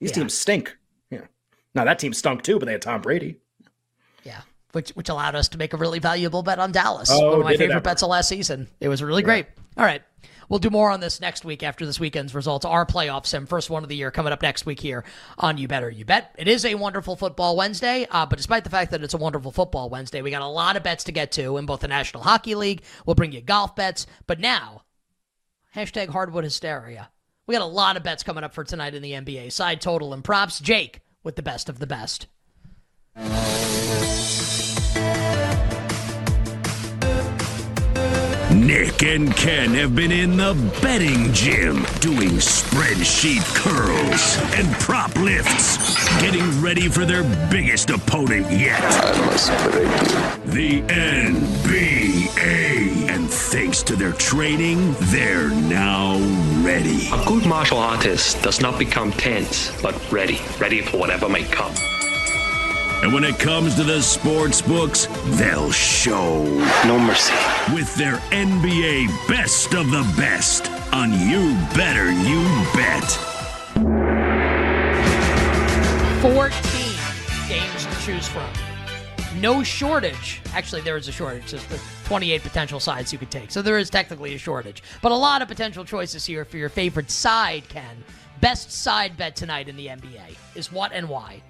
These 0.00 0.10
Yeah. 0.10 0.14
teams 0.16 0.34
stink. 0.38 0.76
Yeah. 1.10 1.20
Now 1.74 1.84
that 1.84 1.98
team 1.98 2.12
stunk 2.12 2.42
too, 2.42 2.58
but 2.58 2.66
they 2.66 2.72
had 2.72 2.82
Tom 2.82 3.02
Brady. 3.02 3.36
Yeah, 4.24 4.40
which 4.72 4.90
which 4.90 5.08
allowed 5.08 5.34
us 5.34 5.48
to 5.50 5.58
make 5.58 5.72
a 5.72 5.76
really 5.76 5.98
valuable 5.98 6.42
bet 6.42 6.58
on 6.58 6.72
Dallas. 6.72 7.10
Oh, 7.12 7.30
One 7.30 7.38
of 7.40 7.44
my 7.44 7.56
favorite 7.56 7.84
bets 7.84 8.02
of 8.02 8.08
last 8.08 8.28
season. 8.28 8.68
It 8.80 8.88
was 8.88 9.02
really 9.02 9.22
great. 9.22 9.46
All 9.76 9.84
right. 9.84 10.02
We'll 10.52 10.58
do 10.58 10.68
more 10.68 10.90
on 10.90 11.00
this 11.00 11.18
next 11.18 11.46
week 11.46 11.62
after 11.62 11.86
this 11.86 11.98
weekend's 11.98 12.34
results. 12.34 12.66
Our 12.66 12.84
playoff 12.84 13.24
sim, 13.24 13.46
first 13.46 13.70
one 13.70 13.84
of 13.84 13.88
the 13.88 13.96
year, 13.96 14.10
coming 14.10 14.34
up 14.34 14.42
next 14.42 14.66
week 14.66 14.80
here 14.80 15.02
on 15.38 15.56
You 15.56 15.66
Better 15.66 15.88
You 15.88 16.04
Bet. 16.04 16.34
It 16.36 16.46
is 16.46 16.66
a 16.66 16.74
wonderful 16.74 17.16
football 17.16 17.56
Wednesday, 17.56 18.06
uh, 18.10 18.26
but 18.26 18.36
despite 18.36 18.62
the 18.62 18.68
fact 18.68 18.90
that 18.90 19.02
it's 19.02 19.14
a 19.14 19.16
wonderful 19.16 19.50
football 19.50 19.88
Wednesday, 19.88 20.20
we 20.20 20.30
got 20.30 20.42
a 20.42 20.46
lot 20.46 20.76
of 20.76 20.82
bets 20.82 21.04
to 21.04 21.12
get 21.12 21.32
to 21.32 21.56
in 21.56 21.64
both 21.64 21.80
the 21.80 21.88
National 21.88 22.22
Hockey 22.22 22.54
League. 22.54 22.82
We'll 23.06 23.14
bring 23.14 23.32
you 23.32 23.40
golf 23.40 23.74
bets, 23.74 24.06
but 24.26 24.40
now 24.40 24.82
hashtag 25.74 26.10
hardwood 26.10 26.44
hysteria. 26.44 27.08
We 27.46 27.54
got 27.54 27.62
a 27.62 27.64
lot 27.64 27.96
of 27.96 28.02
bets 28.02 28.22
coming 28.22 28.44
up 28.44 28.52
for 28.52 28.62
tonight 28.62 28.94
in 28.94 29.00
the 29.00 29.12
NBA. 29.12 29.52
Side 29.52 29.80
total 29.80 30.12
and 30.12 30.22
props. 30.22 30.60
Jake 30.60 31.00
with 31.24 31.36
the 31.36 31.42
best 31.42 31.70
of 31.70 31.78
the 31.78 31.86
best. 31.86 32.26
Nick 38.72 39.02
and 39.02 39.36
Ken 39.36 39.74
have 39.74 39.94
been 39.94 40.10
in 40.10 40.38
the 40.38 40.54
betting 40.80 41.30
gym 41.34 41.84
doing 42.00 42.30
spreadsheet 42.40 43.44
curls 43.54 44.38
and 44.58 44.66
prop 44.80 45.14
lifts, 45.16 46.08
getting 46.22 46.48
ready 46.62 46.88
for 46.88 47.04
their 47.04 47.22
biggest 47.50 47.90
opponent 47.90 48.50
yet. 48.50 48.80
The 50.46 50.80
NBA. 50.88 52.30
And 53.10 53.30
thanks 53.30 53.82
to 53.82 53.94
their 53.94 54.12
training, 54.12 54.94
they're 55.00 55.50
now 55.50 56.16
ready. 56.64 57.08
A 57.12 57.22
good 57.26 57.44
martial 57.44 57.76
artist 57.76 58.40
does 58.40 58.62
not 58.62 58.78
become 58.78 59.12
tense, 59.12 59.70
but 59.82 59.94
ready, 60.10 60.40
ready 60.58 60.80
for 60.80 60.96
whatever 60.96 61.28
may 61.28 61.44
come. 61.44 61.74
And 63.02 63.12
when 63.12 63.24
it 63.24 63.38
comes 63.38 63.74
to 63.74 63.82
the 63.82 64.00
sports 64.00 64.62
books, 64.62 65.06
they'll 65.36 65.72
show 65.72 66.44
No 66.86 66.98
mercy. 66.98 67.34
with 67.74 67.92
their 67.96 68.16
NBA 68.30 69.08
best 69.28 69.74
of 69.74 69.90
the 69.90 70.02
best 70.16 70.70
on 70.92 71.12
You 71.12 71.54
Better 71.74 72.12
You 72.12 72.42
Bet. 72.74 73.02
14 76.22 76.52
games 77.48 77.86
to 77.86 78.06
choose 78.06 78.28
from. 78.28 78.48
No 79.40 79.64
shortage. 79.64 80.40
Actually, 80.54 80.82
there 80.82 80.96
is 80.96 81.08
a 81.08 81.12
shortage. 81.12 81.46
Just 81.46 81.68
the 81.70 81.80
28 82.04 82.42
potential 82.42 82.78
sides 82.78 83.12
you 83.12 83.18
could 83.18 83.32
take. 83.32 83.50
So 83.50 83.62
there 83.62 83.78
is 83.78 83.90
technically 83.90 84.34
a 84.34 84.38
shortage. 84.38 84.82
But 85.02 85.10
a 85.10 85.16
lot 85.16 85.42
of 85.42 85.48
potential 85.48 85.84
choices 85.84 86.24
here 86.24 86.44
for 86.44 86.58
your 86.58 86.68
favorite 86.68 87.10
side, 87.10 87.68
Ken. 87.68 88.04
Best 88.40 88.70
side 88.70 89.16
bet 89.16 89.34
tonight 89.34 89.68
in 89.68 89.74
the 89.76 89.88
NBA 89.88 90.36
is 90.54 90.70
what 90.70 90.92
and 90.92 91.08
why? 91.08 91.42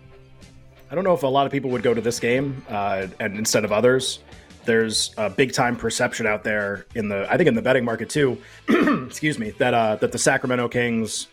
I 0.93 0.95
don't 0.95 1.05
know 1.05 1.15
if 1.15 1.23
a 1.23 1.27
lot 1.27 1.47
of 1.47 1.53
people 1.53 1.71
would 1.71 1.83
go 1.83 1.95
to 1.95 2.03
this 2.03 2.21
game 2.21 2.63
uh, 2.69 3.07
and 3.19 3.39
instead 3.39 3.65
of 3.65 3.73
others. 3.73 4.19
There's 4.67 5.15
a 5.17 5.31
big 5.31 5.55
time 5.55 5.75
perception 5.75 6.27
out 6.27 6.45
there 6.45 6.85
in 6.95 7.09
the 7.09 7.27
I 7.33 7.39
think 7.39 7.49
in 7.49 7.55
the 7.55 7.63
betting 7.63 7.83
market 7.83 8.11
too. 8.11 8.37
excuse 8.69 9.39
me 9.39 9.53
that 9.53 9.73
uh, 9.73 9.97
that 9.97 10.13
the 10.13 10.19
Sacramento 10.19 10.69
Kings 10.69 11.29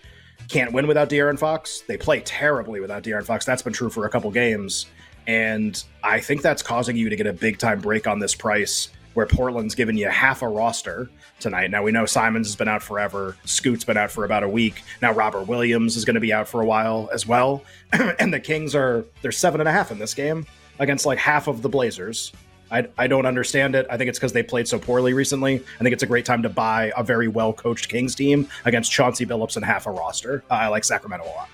can't 0.47 0.71
win 0.71 0.87
without 0.87 1.09
De'Aaron 1.09 1.37
Fox. 1.37 1.81
They 1.81 1.97
play 1.97 2.21
terribly 2.21 2.79
without 2.79 3.03
De'Aaron 3.03 3.25
Fox. 3.25 3.45
That's 3.45 3.61
been 3.61 3.73
true 3.73 3.89
for 3.89 4.05
a 4.05 4.09
couple 4.09 4.31
games, 4.31 4.85
and 5.27 5.83
I 6.05 6.21
think 6.21 6.41
that's 6.41 6.63
causing 6.63 6.95
you 6.95 7.09
to 7.09 7.17
get 7.17 7.27
a 7.27 7.33
big 7.33 7.57
time 7.57 7.81
break 7.81 8.07
on 8.07 8.19
this 8.19 8.33
price 8.33 8.87
where 9.13 9.25
Portland's 9.25 9.75
given 9.75 9.97
you 9.97 10.07
half 10.09 10.41
a 10.41 10.47
roster 10.47 11.09
tonight. 11.39 11.71
Now 11.71 11.83
we 11.83 11.91
know 11.91 12.05
Simons 12.05 12.47
has 12.47 12.55
been 12.55 12.67
out 12.67 12.83
forever. 12.83 13.35
Scoot's 13.45 13.83
been 13.83 13.97
out 13.97 14.11
for 14.11 14.25
about 14.25 14.43
a 14.43 14.49
week. 14.49 14.83
Now 15.01 15.13
Robert 15.13 15.43
Williams 15.43 15.95
is 15.95 16.05
going 16.05 16.15
to 16.15 16.19
be 16.19 16.33
out 16.33 16.47
for 16.47 16.61
a 16.61 16.65
while 16.65 17.09
as 17.13 17.25
well. 17.27 17.63
and 17.93 18.33
the 18.33 18.39
Kings 18.39 18.75
are 18.75 19.05
they're 19.21 19.31
seven 19.31 19.61
and 19.61 19.67
a 19.67 19.71
half 19.71 19.91
in 19.91 19.99
this 19.99 20.13
game 20.13 20.45
against 20.79 21.05
like 21.05 21.19
half 21.19 21.47
of 21.47 21.61
the 21.61 21.69
Blazers. 21.69 22.31
I, 22.71 22.87
I 22.97 23.07
don't 23.07 23.25
understand 23.25 23.75
it. 23.75 23.87
I 23.89 23.97
think 23.97 24.09
it's 24.09 24.19
because 24.19 24.33
they 24.33 24.43
played 24.43 24.67
so 24.67 24.77
poorly 24.77 25.13
recently. 25.13 25.55
I 25.55 25.83
think 25.83 25.93
it's 25.93 26.03
a 26.03 26.07
great 26.07 26.25
time 26.25 26.43
to 26.43 26.49
buy 26.49 26.91
a 26.95 27.03
very 27.03 27.27
well 27.27 27.51
coached 27.51 27.89
Kings 27.89 28.15
team 28.15 28.47
against 28.65 28.91
Chauncey 28.91 29.25
Billups 29.25 29.55
and 29.55 29.65
half 29.65 29.87
a 29.87 29.91
roster. 29.91 30.43
Uh, 30.49 30.55
I 30.55 30.67
like 30.67 30.83
Sacramento 30.83 31.25
a 31.25 31.33
lot. 31.33 31.49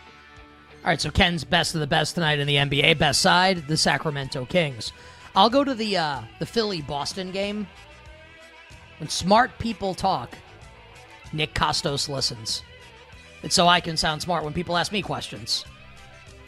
All 0.83 0.91
right, 0.91 1.01
so 1.01 1.09
Ken's 1.09 1.43
best 1.43 1.73
of 1.73 1.81
the 1.81 1.87
best 1.87 2.13
tonight 2.13 2.37
in 2.37 2.45
the 2.45 2.57
NBA. 2.57 2.99
Best 2.99 3.21
side, 3.21 3.67
the 3.67 3.77
Sacramento 3.77 4.45
Kings. 4.45 4.91
I'll 5.35 5.49
go 5.49 5.63
to 5.63 5.73
the 5.73 5.97
uh, 5.97 6.21
the 6.39 6.45
Philly 6.45 6.81
Boston 6.81 7.31
game. 7.31 7.67
When 8.99 9.09
smart 9.09 9.57
people 9.59 9.93
talk, 9.93 10.37
Nick 11.33 11.53
Kostos 11.53 12.07
listens. 12.07 12.63
It's 13.43 13.53
so 13.53 13.67
I 13.67 13.81
can 13.81 13.97
sound 13.97 14.21
smart 14.21 14.43
when 14.43 14.53
people 14.53 14.77
ask 14.77 14.91
me 14.91 15.01
questions. 15.01 15.65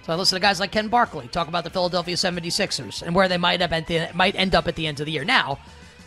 So 0.04 0.14
I 0.14 0.16
listen 0.16 0.38
to 0.38 0.40
guys 0.42 0.60
like 0.62 0.72
Ken 0.72 0.88
Barkley 0.88 1.28
talk 1.28 1.50
about 1.50 1.66
the 1.66 1.70
Philadelphia 1.70 2.16
76ers 2.16 3.02
and 3.02 3.14
where 3.14 3.28
they 3.28 3.38
might 3.38 3.60
have 3.60 3.72
the, 3.88 4.10
might 4.14 4.36
end 4.36 4.56
up 4.56 4.68
at 4.70 4.76
the 4.76 4.88
end 4.88 5.02
of 5.02 5.06
the 5.06 5.12
year. 5.12 5.26
Now, 5.26 5.60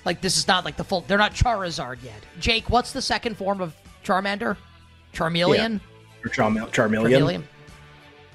like 0.07 0.23
this 0.23 0.39
is 0.39 0.49
not 0.49 0.65
like 0.65 0.79
the 0.79 0.85
full. 0.85 1.03
They're 1.03 1.19
not 1.19 1.35
Charizard 1.35 2.03
yet. 2.03 2.25
Jake, 2.41 2.71
what's 2.71 2.93
the 2.93 3.03
second 3.03 3.37
form 3.37 3.61
of 3.61 3.77
Charmander? 4.03 4.57
Charmeleon. 5.13 5.81
Yeah. 5.81 6.25
Or 6.27 6.29
Charm- 6.31 6.57
Charmeleon. 6.57 7.11
Charmeleon. 7.11 7.43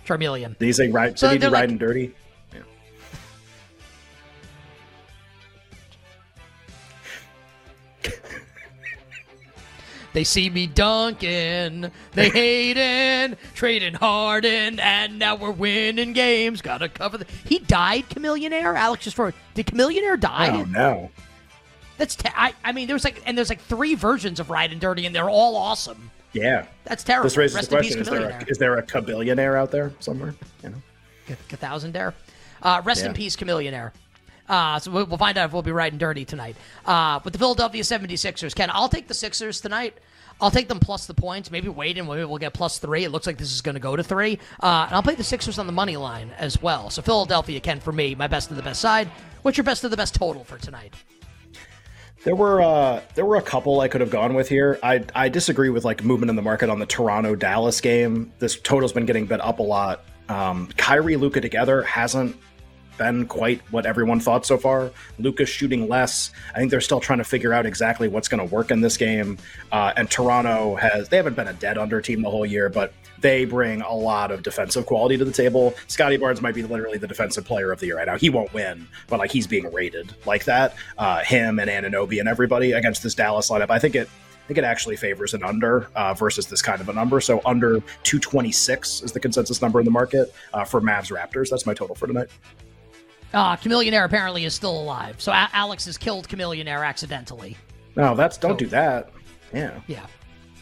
Charmeleon. 0.06 0.58
Did 0.60 0.66
he 0.66 0.72
say 0.74 0.92
ride? 0.92 1.18
So 1.18 1.30
he 1.30 1.36
do 1.36 1.40
they're 1.42 1.50
like- 1.50 1.62
riding 1.62 1.78
dirty? 1.80 2.14
They 10.16 10.24
see 10.24 10.50
me 10.50 10.66
dunking, 10.66 11.92
they 12.14 12.30
hating, 12.30 13.36
trading 13.54 13.96
Harden, 13.96 14.80
and 14.80 15.20
now 15.20 15.36
we're 15.36 15.52
winning 15.52 16.14
games. 16.14 16.62
Gotta 16.62 16.88
cover 16.88 17.18
the. 17.18 17.26
He 17.44 17.60
died, 17.60 18.06
Chamillionaire. 18.08 18.78
Alex 18.78 19.04
just 19.04 19.18
for 19.18 19.34
did 19.56 19.66
Chamillionaire 19.66 20.18
die? 20.18 20.52
Oh 20.58 20.64
no. 20.64 21.12
That's 21.98 22.16
te- 22.16 22.30
I, 22.34 22.54
I 22.64 22.72
mean, 22.72 22.88
there's 22.88 23.04
like 23.04 23.22
and 23.26 23.38
there's 23.38 23.50
like 23.50 23.60
three 23.60 23.94
versions 23.94 24.40
of 24.40 24.50
Ride 24.50 24.72
and 24.72 24.80
Dirty, 24.80 25.06
and 25.06 25.14
they're 25.14 25.30
all 25.30 25.58
awesome. 25.58 26.10
Yeah. 26.32 26.66
That's 26.86 27.04
terrible. 27.04 27.26
This 27.26 27.36
raises 27.36 27.56
Rest 27.58 27.70
the 27.72 27.76
question: 27.76 28.00
Is 28.00 28.08
there 28.08 28.30
a, 28.30 28.46
is 28.48 28.58
there 28.58 28.78
a 28.78 28.84
cabillionaire 28.84 29.60
out 29.60 29.72
there 29.72 29.92
somewhere? 30.00 30.34
You 30.64 30.70
know. 30.70 31.36
A 31.52 31.58
thousand 31.58 31.92
there. 31.92 32.14
Uh, 32.62 32.82
rest 32.86 33.04
in 33.04 33.14
peace, 33.14 33.36
Chamillionaire. 33.36 33.92
Uh, 34.48 34.80
so 34.80 34.92
we'll 34.92 35.18
find 35.18 35.38
out 35.38 35.48
if 35.48 35.54
we'll 35.54 35.62
be 35.62 35.72
riding 35.72 35.98
dirty 35.98 36.26
tonight. 36.26 36.56
Uh, 36.86 37.20
with 37.24 37.34
the 37.34 37.40
Philadelphia 37.40 37.82
76ers, 37.82 38.54
Ken, 38.54 38.70
I'll 38.72 38.90
take 38.90 39.08
the 39.08 39.14
Sixers 39.14 39.62
tonight. 39.62 39.98
I'll 40.42 40.52
take 40.52 40.68
them 40.68 40.80
plus 40.80 41.06
the 41.06 41.14
points. 41.14 41.50
Maybe 41.50 41.70
wait 41.70 41.98
and 41.98 42.08
we'll 42.08 42.38
get 42.38 42.54
plus 42.54 42.78
three. 42.78 43.06
It 43.06 43.10
looks 43.10 43.26
like 43.26 43.38
this 43.38 43.54
is 43.54 43.62
going 43.62 43.76
to 43.76 43.82
go 43.82 43.96
to 43.96 44.04
three. 44.04 44.40
Uh, 44.62 44.86
and 44.88 44.96
I'll 44.96 45.04
play 45.04 45.16
the 45.16 45.24
Sixers 45.24 45.58
on 45.58 45.66
the 45.66 45.72
money 45.72 45.98
line 45.98 46.32
as 46.38 46.62
well. 46.62 46.90
So 46.90 47.02
Philadelphia, 47.02 47.60
Ken, 47.60 47.80
for 47.80 47.92
me, 47.92 48.16
my 48.16 48.28
best 48.28 48.52
of 48.52 48.58
the 48.58 48.64
best 48.64 48.82
side. 48.82 49.10
What's 49.44 49.58
your 49.58 49.64
best 49.64 49.84
of 49.84 49.92
the 49.92 49.98
best 49.98 50.16
total 50.16 50.44
for 50.44 50.58
tonight? 50.58 50.94
There 52.26 52.36
were 52.36 52.60
uh, 52.60 53.02
there 53.14 53.24
were 53.24 53.36
a 53.36 53.42
couple 53.42 53.82
I 53.82 53.88
could 53.88 54.02
have 54.02 54.10
gone 54.10 54.34
with 54.34 54.50
here. 54.50 54.80
I 54.82 55.06
I 55.14 55.30
disagree 55.30 55.70
with 55.70 55.86
like 55.86 56.04
movement 56.04 56.32
in 56.32 56.36
the 56.36 56.42
market 56.42 56.72
on 56.72 56.80
the 56.80 56.88
Toronto 56.88 57.36
Dallas 57.36 57.80
game. 57.80 58.34
This 58.40 58.60
total's 58.60 58.92
been 58.92 59.06
getting 59.06 59.28
bet 59.28 59.42
up 59.42 59.60
a 59.60 59.64
lot. 59.64 60.04
Um, 60.28 60.68
Kyrie 60.76 61.18
Luka 61.18 61.40
together 61.40 61.84
hasn't 61.84 62.36
been 62.98 63.26
quite 63.28 63.62
what 63.72 63.86
everyone 63.86 64.20
thought 64.20 64.46
so 64.46 64.58
far. 64.58 64.92
Luka's 65.20 65.50
shooting 65.50 65.88
less. 65.88 66.32
I 66.54 66.60
think 66.60 66.72
they're 66.72 66.82
still 66.82 67.00
trying 67.00 67.20
to 67.20 67.24
figure 67.24 67.54
out 67.54 67.66
exactly 67.66 68.08
what's 68.08 68.28
going 68.28 68.48
to 68.48 68.54
work 68.54 68.72
in 68.72 68.82
this 68.82 68.98
game. 68.98 69.38
Uh, 69.72 69.94
and 69.98 70.10
Toronto 70.10 70.76
has 70.76 71.10
they 71.10 71.18
haven't 71.18 71.36
been 71.36 71.48
a 71.48 71.54
dead 71.54 71.78
under 71.78 72.02
team 72.02 72.22
the 72.22 72.30
whole 72.30 72.46
year, 72.46 72.70
but 72.70 72.94
they 73.20 73.46
bring 73.46 73.82
a 73.82 73.94
lot 73.94 74.32
of 74.32 74.44
defensive 74.44 74.86
quality 74.86 75.18
to 75.18 75.26
the 75.26 75.32
table. 75.32 75.74
Scottie 75.88 76.18
Barnes 76.18 76.42
might 76.42 76.56
be 76.56 76.64
literally 76.64 76.98
the 76.98 77.08
defensive 77.08 77.46
player 77.46 77.72
of 77.72 77.80
the 77.80 77.88
year 77.88 77.98
right 77.98 78.08
now. 78.08 78.18
He 78.18 78.30
won't 78.30 78.54
win, 78.54 78.88
but 79.08 79.20
like 79.20 79.32
he's 79.32 79.48
being 79.48 79.72
rated 79.74 80.14
like 80.26 80.46
that. 80.46 80.76
Uh, 80.98 81.24
him 81.24 81.60
and 81.60 81.70
Anunoby 81.70 82.20
and 82.20 82.30
everybody 82.30 82.74
against 82.74 83.04
this 83.04 83.16
Dallas 83.16 83.50
lineup. 83.50 83.70
I 83.70 83.80
think 83.80 83.96
it. 83.96 84.08
I 84.08 84.48
think 84.48 84.60
it 84.60 84.64
actually 84.64 84.96
favors 84.96 85.34
an 85.34 85.44
under 85.44 85.88
uh, 85.96 86.14
versus 86.14 86.46
this 86.46 86.62
kind 86.62 86.80
of 86.80 86.88
a 86.88 86.94
number. 86.94 87.20
So 87.20 87.42
under 87.48 87.80
226 88.04 89.02
is 89.02 89.12
the 89.12 89.20
consensus 89.20 89.60
number 89.60 89.80
in 89.80 89.86
the 89.86 89.92
market 89.92 90.36
uh, 90.54 90.64
for 90.64 90.80
Mavs 90.82 91.12
Raptors. 91.12 91.50
That's 91.50 91.66
my 91.66 91.74
total 91.74 91.96
for 91.96 92.06
tonight. 92.06 92.28
Uh, 93.36 93.58
Chamillionaire 93.58 94.06
apparently 94.06 94.46
is 94.46 94.54
still 94.54 94.80
alive. 94.80 95.22
So 95.22 95.32
A- 95.34 95.50
Alex 95.52 95.86
has 95.86 95.98
killed 95.98 96.28
Chamillionaire 96.30 96.88
accidentally. 96.88 97.58
No, 97.96 98.16
that's 98.16 98.38
don't 98.38 98.58
do 98.58 98.66
that. 98.68 99.12
Yeah. 99.54 99.80
Yeah. 99.88 100.06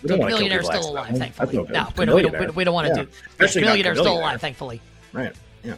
We 0.02 0.10
don't 0.10 0.20
wanna 0.20 0.32
kill 0.32 0.40
Chamillionaire's 0.48 0.68
people 0.68 0.82
still 0.82 0.92
alive, 0.92 1.18
thankfully. 1.18 1.56
No 1.56 1.64
No, 1.64 1.88
we 1.98 2.06
don't, 2.06 2.16
we 2.16 2.22
don't, 2.24 2.56
we 2.56 2.64
don't, 2.64 2.74
want 2.74 2.88
to 2.88 2.94
do. 2.96 3.00
Yeah. 3.02 3.06
Yeah, 3.06 3.46
Especially 3.46 3.84
not 3.84 3.96
still 3.98 4.18
alive, 4.18 4.42
thankfully. 4.42 4.82
Right. 5.14 5.34
Yeah. 5.64 5.76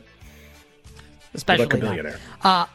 Especially 1.33 1.65
What 1.65 1.73
about 1.75 1.95
now. 1.97 2.01
Chameleon 2.01 2.19
Uh, 2.43 2.65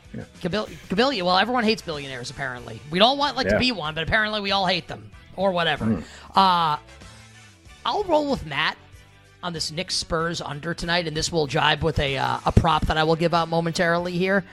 Cabil- 0.43 1.23
well, 1.23 1.39
everyone 1.39 1.65
hates 1.65 1.81
billionaires, 1.81 2.31
apparently. 2.31 2.79
We 2.91 2.99
don't 2.99 3.17
want 3.17 3.37
like 3.37 3.49
to 3.49 3.59
be 3.59 3.73
one, 3.73 3.95
but 3.95 4.03
apparently 4.07 4.41
we 4.43 4.53
all 4.53 4.67
hate 4.67 4.87
them. 4.87 5.11
Or 5.37 5.53
whatever. 5.53 5.87
Hmm. 5.87 6.39
Uh, 6.39 6.77
I'll 7.87 8.05
roll 8.05 8.31
with 8.31 8.45
Matt 8.45 8.77
on 9.43 9.53
this 9.53 9.71
Knicks 9.71 9.95
Spurs 9.95 10.41
under 10.41 10.75
tonight, 10.75 11.07
and 11.07 11.17
this 11.17 11.33
will 11.33 11.47
jibe 11.47 11.83
with 11.83 11.99
a, 11.99 12.17
uh, 12.19 12.39
a 12.45 12.53
prop 12.53 12.87
that 12.87 12.97
I 12.97 13.05
will 13.05 13.17
give 13.17 13.35
out 13.35 13.49
momentarily 13.49 14.13
here. 14.13 14.45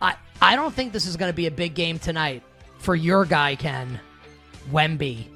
I, 0.00 0.14
I 0.40 0.56
don't 0.56 0.74
think 0.74 0.92
this 0.92 1.06
is 1.06 1.16
going 1.16 1.30
to 1.30 1.36
be 1.36 1.46
a 1.46 1.50
big 1.50 1.74
game 1.74 1.98
tonight 1.98 2.42
for 2.78 2.94
your 2.94 3.24
guy, 3.24 3.56
Ken. 3.56 4.00
Wemby. 4.70 5.26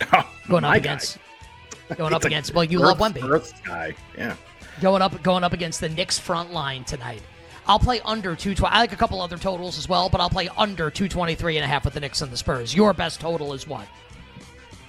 Going 0.48 0.64
up 0.64 0.70
My 0.70 0.70
guy. 0.70 0.76
against. 0.76 1.18
Going 1.96 2.12
up 2.14 2.24
against. 2.24 2.54
Well, 2.54 2.64
you 2.64 2.78
love 2.78 2.98
Wemby. 2.98 3.22
Earth 3.28 3.52
guy. 3.64 3.94
Yeah. 4.16 4.34
going 4.80 5.02
up 5.02 5.22
going 5.22 5.44
up 5.44 5.52
against 5.52 5.80
the 5.80 5.88
Knicks 5.88 6.18
front 6.18 6.52
line 6.52 6.84
tonight. 6.84 7.22
I'll 7.66 7.78
play 7.78 8.00
under 8.04 8.34
220. 8.34 8.74
I 8.74 8.80
like 8.80 8.92
a 8.92 8.96
couple 8.96 9.20
other 9.20 9.36
totals 9.38 9.78
as 9.78 9.88
well, 9.88 10.08
but 10.08 10.20
I'll 10.20 10.30
play 10.30 10.48
under 10.56 10.90
223 10.90 11.58
and 11.58 11.64
a 11.64 11.68
half 11.68 11.84
with 11.84 11.94
the 11.94 12.00
Knicks 12.00 12.20
and 12.22 12.32
the 12.32 12.36
Spurs. 12.36 12.74
Your 12.74 12.92
best 12.92 13.20
total 13.20 13.52
is 13.52 13.68
what? 13.68 13.86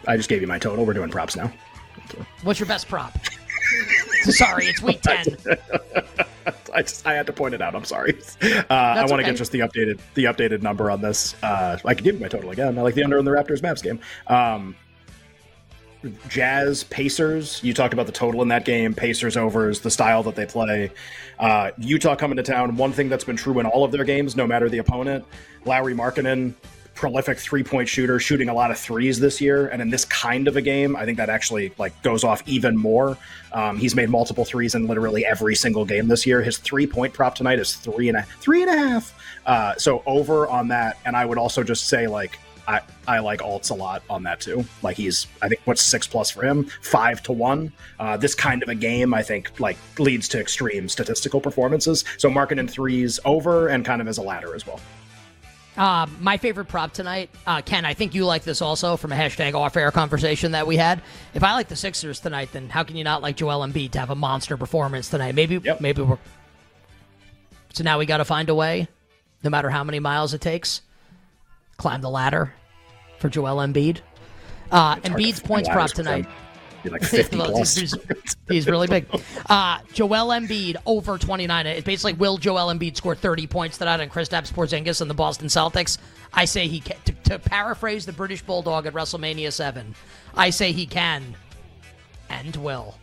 I 0.08 0.18
just 0.18 0.30
gave 0.30 0.42
you 0.42 0.48
my 0.48 0.58
total. 0.58 0.86
We're 0.86 0.94
doing 0.94 1.10
props 1.10 1.36
now. 1.36 1.52
What's 2.44 2.60
your 2.60 2.68
best 2.68 2.88
prop? 2.88 3.18
Sorry, 4.24 4.68
it's 4.68 4.82
week 4.82 5.02
10. 5.02 5.38
I 6.74 6.82
just 6.82 7.06
I 7.06 7.14
had 7.14 7.26
to 7.28 7.34
point 7.34 7.54
it 7.54 7.62
out. 7.62 7.76
I'm 7.76 7.86
sorry. 7.86 8.20
Uh, 8.42 8.66
I 8.70 9.02
want 9.02 9.10
to 9.10 9.16
okay. 9.16 9.26
get 9.26 9.36
just 9.36 9.52
the 9.52 9.60
updated 9.60 10.00
the 10.16 10.26
updated 10.26 10.62
number 10.62 10.90
on 10.90 11.02
this. 11.02 11.36
Uh, 11.44 11.78
I 11.86 11.94
can 11.94 12.04
give 12.04 12.16
you 12.16 12.22
my 12.22 12.28
total 12.28 12.52
again. 12.52 12.78
I 12.78 12.82
like 12.82 12.96
the 12.96 13.04
under 13.04 13.18
in 13.18 13.26
the 13.26 13.32
Raptors 13.32 13.62
Mavs 13.62 13.84
game. 13.84 14.00
Um, 14.28 14.76
Jazz 16.28 16.84
Pacers. 16.86 17.64
You 17.64 17.74
talked 17.74 17.94
about 17.94 18.08
the 18.08 18.12
total 18.12 18.42
in 18.42 18.50
that 18.50 18.66
game. 18.66 18.94
Pacers 18.94 19.38
overs, 19.38 19.80
the 19.80 19.92
style 19.92 20.24
that 20.24 20.36
they 20.36 20.46
play. 20.46 20.92
Uh, 21.40 21.72
Utah 21.78 22.16
coming 22.16 22.38
to 22.38 22.44
town. 22.44 22.76
One 22.76 22.92
thing 22.92 23.10
that's 23.10 23.24
been 23.24 23.38
true 23.38 23.60
in 23.60 23.66
all 23.66 23.84
of 23.84 23.92
their 23.92 24.04
games, 24.04 24.36
no 24.36 24.46
matter 24.46 24.68
the 24.68 24.80
opponent. 24.80 25.26
Lauri 25.66 25.94
Markkanen, 25.94 26.56
prolific 26.96 27.38
three 27.38 27.64
point 27.64 27.88
shooter, 27.90 28.20
shooting 28.20 28.50
a 28.50 28.54
lot 28.54 28.72
of 28.72 28.78
threes 28.78 29.20
this 29.20 29.42
year. 29.42 29.68
And 29.68 29.82
in 29.82 29.90
this 29.90 30.06
kind 30.06 30.48
of 30.48 30.56
a 30.56 30.62
game, 30.62 30.96
I 30.96 31.06
think 31.06 31.18
that 31.18 31.30
actually 31.30 31.74
like 31.78 32.00
goes 32.02 32.24
off 32.24 32.44
even 32.46 32.78
more. 32.78 33.18
Um, 33.52 33.78
he's 33.78 33.96
made 33.96 34.10
multiple 34.10 34.46
threes 34.46 34.76
in 34.76 34.88
literally 34.88 35.26
every 35.26 35.56
single 35.56 35.86
game 35.86 36.08
this 36.08 36.26
year. 36.26 36.42
His 36.42 36.58
three 36.58 36.88
point 36.88 37.14
prop 37.14 37.36
tonight 37.36 37.60
is 37.60 37.76
three 37.76 38.10
and 38.10 38.18
a 38.18 38.24
three 38.40 38.62
and 38.64 38.72
a 38.72 38.78
half. 38.78 39.14
Uh, 39.46 39.76
so 39.76 40.04
over 40.06 40.48
on 40.48 40.68
that, 40.70 40.98
and 41.06 41.16
I 41.16 41.26
would 41.26 41.38
also 41.38 41.64
just 41.64 41.88
say 41.88 42.08
like 42.08 42.40
I, 42.68 42.82
I 43.08 43.20
like 43.20 43.42
alts 43.42 43.72
a 43.72 43.74
lot 43.74 44.04
on 44.10 44.24
that 44.24 44.40
too. 44.40 44.66
Like 44.82 44.96
he's, 44.96 45.28
I 45.42 45.50
think 45.50 45.62
what's 45.66 45.82
six 45.82 46.08
plus 46.08 46.32
for 46.32 46.44
him, 46.44 46.66
five 46.82 47.22
to 47.24 47.34
one. 47.34 47.74
Uh, 48.00 48.16
this 48.18 48.36
kind 48.36 48.64
of 48.64 48.70
a 48.70 48.76
game, 48.76 49.14
I 49.14 49.22
think, 49.22 49.60
like 49.60 49.78
leads 50.00 50.28
to 50.30 50.40
extreme 50.40 50.88
statistical 50.88 51.42
performances. 51.42 52.06
So 52.18 52.30
Markkanen 52.30 52.70
threes 52.70 53.20
over 53.26 53.68
and 53.68 53.84
kind 53.84 54.02
of 54.02 54.08
as 54.08 54.18
a 54.18 54.22
ladder 54.22 54.56
as 54.56 54.66
well. 54.66 54.80
Uh, 55.76 56.06
my 56.20 56.38
favorite 56.38 56.66
prop 56.66 56.94
tonight, 56.94 57.32
uh, 57.48 57.62
Ken, 57.62 57.84
I 57.84 57.96
think 57.96 58.14
you 58.14 58.26
like 58.26 58.44
this 58.44 58.62
also 58.62 58.96
from 58.96 59.12
a 59.12 59.16
hashtag 59.16 59.56
off 59.56 59.76
air 59.76 59.90
conversation 59.92 60.52
that 60.52 60.68
we 60.68 60.78
had. 60.78 61.02
If 61.34 61.44
I 61.44 61.54
like 61.54 61.68
the 61.68 61.76
Sixers 61.76 62.20
tonight, 62.20 62.50
then 62.54 62.70
how 62.70 62.84
can 62.84 62.96
you 62.96 63.04
not 63.04 63.24
like 63.24 63.36
Joel 63.38 63.66
Embiid 63.66 63.92
to 63.92 64.00
have 64.00 64.12
a 64.12 64.16
monster 64.16 64.56
performance 64.56 65.10
tonight? 65.10 65.34
Maybe, 65.34 65.58
Yep. 65.58 65.82
maybe 65.82 66.04
we're. 66.04 66.20
So 67.74 67.84
now 67.84 67.98
we 67.98 68.06
got 68.06 68.18
to 68.18 68.26
find 68.26 68.50
a 68.50 68.56
way, 68.56 68.88
no 69.44 69.50
matter 69.50 69.72
how 69.72 69.84
many 69.84 70.00
miles 70.00 70.36
it 70.36 70.42
takes, 70.42 70.82
climb 71.78 72.02
the 72.02 72.10
ladder 72.10 72.54
for 73.18 73.30
Joel 73.30 73.58
Embiid. 73.58 73.98
Uh, 74.72 74.98
Embiid's 74.98 75.40
points 75.40 75.70
prop 75.70 75.90
tonight. 75.92 76.26
him. 76.26 76.32
Like 76.86 77.04
50 77.06 77.38
Well, 77.38 77.58
he's, 77.58 77.76
he's- 77.76 77.96
he's 78.48 78.68
really 78.68 78.88
big. 78.88 79.06
Uh, 79.50 79.80
Joel 79.94 80.28
Embiid 80.30 80.76
over 80.86 81.18
29. 81.18 81.68
It's 81.68 81.86
basically 81.86 82.14
will 82.14 82.38
Joel 82.38 82.74
Embiid 82.74 82.96
score 82.98 83.16
30 83.16 83.48
points 83.48 83.78
tonight 83.78 84.02
on 84.02 84.10
Kristaps 84.10 84.52
Porzingis 84.52 85.02
and 85.02 85.10
the 85.10 85.14
Boston 85.16 85.48
Celtics? 85.48 85.98
I 86.34 86.46
say 86.46 86.68
he 86.68 86.80
can. 86.80 86.98
To, 87.06 87.12
to 87.30 87.40
paraphrase 87.40 88.06
the 88.06 88.14
British 88.14 88.42
Bulldog 88.42 88.86
at 88.86 88.94
WrestleMania 88.94 89.52
7, 89.54 89.96
I 90.36 90.50
say 90.50 90.72
he 90.72 90.86
can 90.86 91.36
and 92.30 92.56
will. 92.58 92.98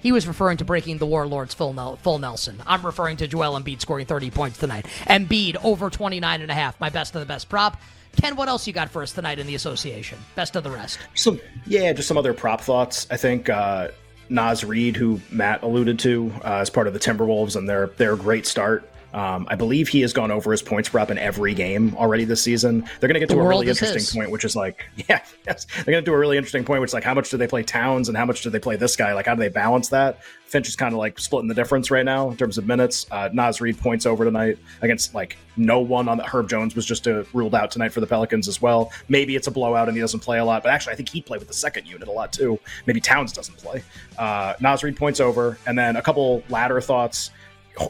He 0.00 0.12
was 0.12 0.28
referring 0.28 0.58
to 0.58 0.64
breaking 0.64 0.98
the 0.98 1.06
Warlords 1.06 1.54
full, 1.54 1.72
Nel- 1.72 1.96
full 1.96 2.20
Nelson. 2.20 2.62
I'm 2.66 2.86
referring 2.86 3.16
to 3.16 3.26
Joel 3.26 3.58
Embiid 3.60 3.80
scoring 3.80 4.06
30 4.06 4.30
points 4.30 4.56
tonight. 4.58 4.86
Embiid 5.08 5.56
over 5.64 5.90
29 5.90 6.40
and 6.40 6.50
a 6.50 6.54
half. 6.54 6.78
My 6.80 6.88
best 6.88 7.14
of 7.16 7.20
the 7.20 7.26
best 7.26 7.48
prop. 7.48 7.80
Ken, 8.16 8.36
what 8.36 8.48
else 8.48 8.66
you 8.66 8.72
got 8.72 8.90
for 8.90 9.02
us 9.02 9.12
tonight 9.12 9.38
in 9.38 9.46
the 9.46 9.54
association? 9.54 10.18
Best 10.34 10.56
of 10.56 10.64
the 10.64 10.70
rest. 10.70 10.98
some 11.14 11.40
yeah, 11.66 11.92
just 11.92 12.08
some 12.08 12.16
other 12.16 12.34
prop 12.34 12.60
thoughts. 12.60 13.06
I 13.10 13.16
think 13.16 13.48
uh, 13.48 13.88
Naz 14.28 14.64
Reid, 14.64 14.96
who 14.96 15.20
Matt 15.30 15.62
alluded 15.62 15.98
to 16.00 16.32
uh, 16.44 16.56
as 16.56 16.70
part 16.70 16.86
of 16.86 16.92
the 16.92 16.98
Timberwolves 16.98 17.56
and 17.56 17.68
their 17.68 17.88
their 17.88 18.16
great 18.16 18.46
start. 18.46 18.88
Um, 19.18 19.48
I 19.50 19.56
believe 19.56 19.88
he 19.88 20.00
has 20.02 20.12
gone 20.12 20.30
over 20.30 20.52
his 20.52 20.62
points 20.62 20.88
prop 20.88 21.10
in 21.10 21.18
every 21.18 21.52
game 21.52 21.92
already 21.96 22.24
this 22.24 22.40
season. 22.40 22.82
They're 23.00 23.08
going 23.08 23.14
to 23.14 23.18
get 23.18 23.28
The 23.28 23.34
to 23.34 23.40
a 23.40 23.48
really 23.48 23.66
interesting 23.66 23.98
his. 23.98 24.14
point, 24.14 24.30
which 24.30 24.44
is 24.44 24.54
like, 24.54 24.84
yeah, 25.08 25.24
yes, 25.44 25.66
they're 25.74 25.92
going 25.92 26.04
to 26.04 26.08
do 26.08 26.14
a 26.14 26.18
really 26.18 26.36
interesting 26.36 26.64
point, 26.64 26.80
which 26.80 26.90
is 26.90 26.94
like, 26.94 27.02
how 27.02 27.14
much 27.14 27.28
do 27.28 27.36
they 27.36 27.48
play 27.48 27.64
Towns 27.64 28.08
and 28.08 28.16
how 28.16 28.24
much 28.24 28.42
do 28.42 28.50
they 28.50 28.60
play 28.60 28.76
this 28.76 28.94
guy? 28.94 29.14
Like, 29.14 29.26
how 29.26 29.34
do 29.34 29.40
they 29.40 29.48
balance 29.48 29.88
that? 29.88 30.20
Finch 30.46 30.68
is 30.68 30.76
kind 30.76 30.94
of 30.94 30.98
like 30.98 31.18
splitting 31.18 31.48
the 31.48 31.54
difference 31.54 31.90
right 31.90 32.04
now 32.04 32.30
in 32.30 32.36
terms 32.36 32.58
of 32.58 32.66
minutes. 32.66 33.06
Uh, 33.10 33.28
Naz 33.32 33.60
Reid 33.60 33.76
points 33.76 34.06
over 34.06 34.24
tonight 34.24 34.56
against 34.82 35.14
like 35.14 35.36
no 35.56 35.80
one 35.80 36.08
on 36.08 36.16
the 36.16 36.24
Herb 36.24 36.48
Jones 36.48 36.74
was 36.76 36.86
just 36.86 37.06
uh, 37.06 37.24
ruled 37.34 37.54
out 37.54 37.70
tonight 37.70 37.92
for 37.92 38.00
the 38.00 38.06
Pelicans 38.06 38.46
as 38.48 38.62
well. 38.62 38.90
Maybe 39.08 39.36
it's 39.36 39.46
a 39.46 39.50
blowout 39.50 39.88
and 39.88 39.96
he 39.96 40.00
doesn't 40.00 40.20
play 40.20 40.38
a 40.38 40.44
lot, 40.44 40.62
but 40.62 40.70
actually 40.72 40.92
I 40.94 40.96
think 40.96 41.10
he'd 41.10 41.26
play 41.26 41.36
with 41.36 41.48
the 41.48 41.54
second 41.54 41.86
unit 41.86 42.08
a 42.08 42.12
lot 42.12 42.32
too. 42.32 42.58
Maybe 42.86 42.98
Towns 43.00 43.32
doesn't 43.32 43.58
play. 43.58 43.82
Uh, 44.16 44.54
Naz 44.60 44.82
Reid 44.82 44.96
points 44.96 45.20
over, 45.20 45.58
and 45.66 45.76
then 45.76 45.96
a 45.96 46.02
couple 46.02 46.42
ladder 46.48 46.80
thoughts. 46.80 47.30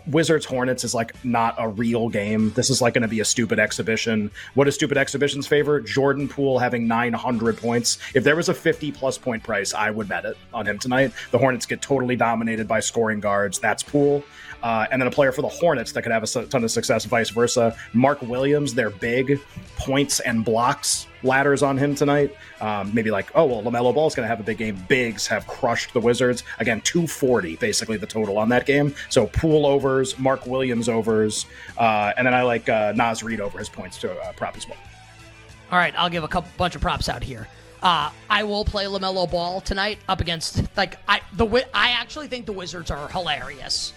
Wizards 0.07 0.45
Hornets 0.45 0.85
is 0.85 0.95
like 0.95 1.13
not 1.25 1.55
a 1.59 1.69
real 1.69 2.09
game. 2.09 2.53
This 2.53 2.71
is 2.71 2.81
like 2.81 2.95
going 2.95 3.03
to 3.03 3.09
be 3.09 3.21
a 3.21 3.25
stupid 3.25 3.59
exhibition. 3.59 4.31
What 4.55 4.65
does 4.65 4.75
stupid 4.75 4.97
exhibitions 4.97 5.47
favor? 5.47 5.81
Jordan 5.81 6.29
Poole 6.29 6.59
having 6.59 6.87
900 6.87 7.57
points. 7.57 7.99
If 8.15 8.25
there 8.25 8.37
was 8.37 8.49
a 8.49 8.55
50 8.55 8.93
plus 8.93 9.19
point 9.19 9.43
price, 9.43 9.75
I 9.75 9.91
would 9.91 10.09
bet 10.09 10.25
it 10.25 10.37
on 10.53 10.67
him 10.67 10.79
tonight. 10.79 11.13
The 11.31 11.39
Hornets 11.39 11.67
get 11.67 11.83
totally 11.83 12.17
dominated 12.17 12.69
by 12.69 12.81
scoring 12.81 13.21
guards. 13.21 13.59
That's 13.59 13.83
Poole. 13.83 14.23
Uh, 14.63 14.87
and 14.91 15.01
then 15.01 15.07
a 15.07 15.11
player 15.11 15.33
for 15.33 15.43
the 15.43 15.49
Hornets 15.49 15.93
that 15.93 16.03
could 16.03 16.13
have 16.13 16.25
a 16.25 16.47
ton 16.47 16.65
of 16.65 16.71
success, 16.71 17.05
vice 17.05 17.31
versa. 17.31 17.77
Mark 17.93 18.21
Williams, 18.23 18.75
they're 18.75 18.91
big 18.91 19.41
points 19.77 20.21
and 20.21 20.45
blocks 20.45 21.07
ladders 21.23 21.63
on 21.63 21.77
him 21.79 21.95
tonight. 21.95 22.35
Um, 22.61 22.93
maybe 22.95 23.11
like, 23.11 23.31
oh, 23.35 23.45
well, 23.47 23.63
LaMelo 23.63 23.93
Ball's 23.95 24.15
going 24.15 24.25
to 24.25 24.29
have 24.29 24.41
a 24.41 24.43
big 24.45 24.59
game. 24.59 24.77
Bigs 24.89 25.27
have 25.27 25.47
crushed 25.47 25.93
the 25.93 26.01
Wizards. 26.01 26.45
Again, 26.59 26.81
240 26.83 27.57
basically 27.57 27.97
the 27.97 28.07
total 28.07 28.39
on 28.39 28.49
that 28.51 28.67
game. 28.67 28.95
So 29.09 29.27
Poole 29.27 29.67
overs, 29.67 30.19
Mark 30.19 30.47
Williams 30.47 30.89
overs, 30.89 31.47
uh, 31.79 32.13
and 32.17 32.27
then 32.27 32.35
I 32.35 32.43
like 32.43 32.69
uh, 32.69 32.93
Naz 32.95 33.23
Reid 33.23 33.41
over 33.41 33.59
his 33.59 33.69
points 33.69 33.99
to 33.99 34.13
uh, 34.13 34.33
prop 34.33 34.57
as 34.57 34.67
well. 34.69 34.79
All 35.71 35.79
right, 35.79 35.95
I'll 35.99 36.09
give 36.11 36.25
a 36.25 36.29
couple 36.29 36.51
bunch 36.57 36.75
of 36.75 36.81
props 36.81 37.09
out 37.09 37.23
here. 37.23 37.47
Uh, 37.83 38.11
I 38.29 38.43
will 38.43 38.65
play 38.65 38.87
LaMelo 38.87 39.31
Ball 39.31 39.61
tonight 39.61 39.99
up 40.09 40.21
against 40.21 40.63
like 40.77 40.99
I 41.09 41.21
the 41.35 41.47
I 41.73 41.91
actually 41.91 42.27
think 42.27 42.47
the 42.47 42.53
Wizards 42.53 42.91
are 42.91 43.09
hilarious. 43.09 43.93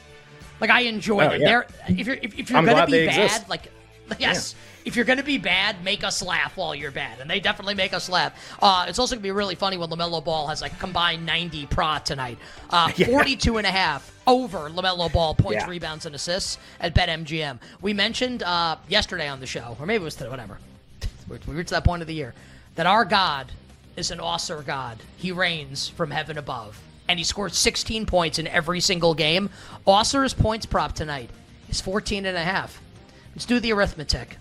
Like 0.60 0.70
I 0.70 0.82
enjoy 0.82 1.26
Oh, 1.26 1.30
them. 1.30 1.42
yeah. 1.42 1.48
They're 1.48 1.68
if 1.98 2.06
you're 2.06 2.16
if, 2.22 2.38
if 2.38 2.50
you're 2.52 2.60
I'm 2.60 2.66
gonna 2.66 2.86
be 2.86 3.08
bad, 3.08 3.18
exist. 3.24 3.50
like 3.50 3.72
yes, 4.20 4.56
if 4.86 4.96
you're 4.96 5.06
gonna 5.06 5.24
be 5.24 5.38
bad, 5.38 5.84
make 5.84 6.04
us 6.04 6.22
laugh 6.22 6.58
while 6.58 6.74
you're 6.76 6.92
bad, 6.92 7.20
and 7.20 7.30
they 7.30 7.40
definitely 7.40 7.76
make 7.76 7.94
us 7.94 8.10
laugh. 8.10 8.34
Uh, 8.62 8.86
it's 8.88 9.00
also 9.00 9.16
gonna 9.16 9.24
be 9.24 9.32
really 9.32 9.56
funny 9.56 9.78
when 9.78 9.90
LaMelo 9.90 10.24
Ball 10.24 10.48
has 10.48 10.62
like 10.62 10.78
combined 10.80 11.26
90 11.26 11.66
prot 11.68 12.06
tonight, 12.06 12.38
uh, 12.70 12.90
42 12.92 13.58
and 13.58 13.68
a 13.68 13.72
half 13.72 14.12
over 14.28 14.70
LaMelo 14.70 15.12
Ball 15.12 15.36
points, 15.36 15.64
Yeah. 15.64 15.70
rebounds, 15.70 16.06
and 16.06 16.16
assists 16.16 16.58
at 16.80 16.94
BetMGM. 16.96 17.60
We 17.82 17.94
mentioned 17.94 18.44
uh, 18.44 18.78
yesterday 18.88 19.28
on 19.28 19.40
the 19.40 19.48
show, 19.48 19.76
or 19.80 19.86
maybe 19.86 20.02
it 20.02 20.06
was 20.06 20.16
today, 20.16 20.30
whatever. 20.30 20.58
We 21.30 21.38
we 21.48 21.56
reached 21.56 21.70
that 21.70 21.84
point 21.84 22.02
of 22.02 22.08
the 22.08 22.14
year 22.16 22.34
that 22.76 22.86
our 22.88 23.06
God 23.06 23.52
is 23.96 24.12
an 24.12 24.20
awesome 24.20 24.64
God. 24.64 24.98
He 25.18 25.32
reigns 25.32 25.88
from 25.88 26.12
heaven 26.12 26.38
above. 26.38 26.80
And 27.08 27.20
he 27.20 27.26
scored 27.26 27.54
16 27.54 28.06
points 28.06 28.40
in 28.40 28.48
every 28.48 28.80
single 28.80 29.14
game. 29.14 29.50
Ausar's 29.86 30.34
points 30.34 30.66
prop 30.66 30.94
tonight 30.94 31.30
is 31.70 31.82
14 31.82 32.26
and 32.26 32.38
a 32.38 32.44
half. 32.44 32.80
Let's 33.34 33.46
do 33.46 33.60
the 33.60 33.74
arithmetic. 33.74 34.38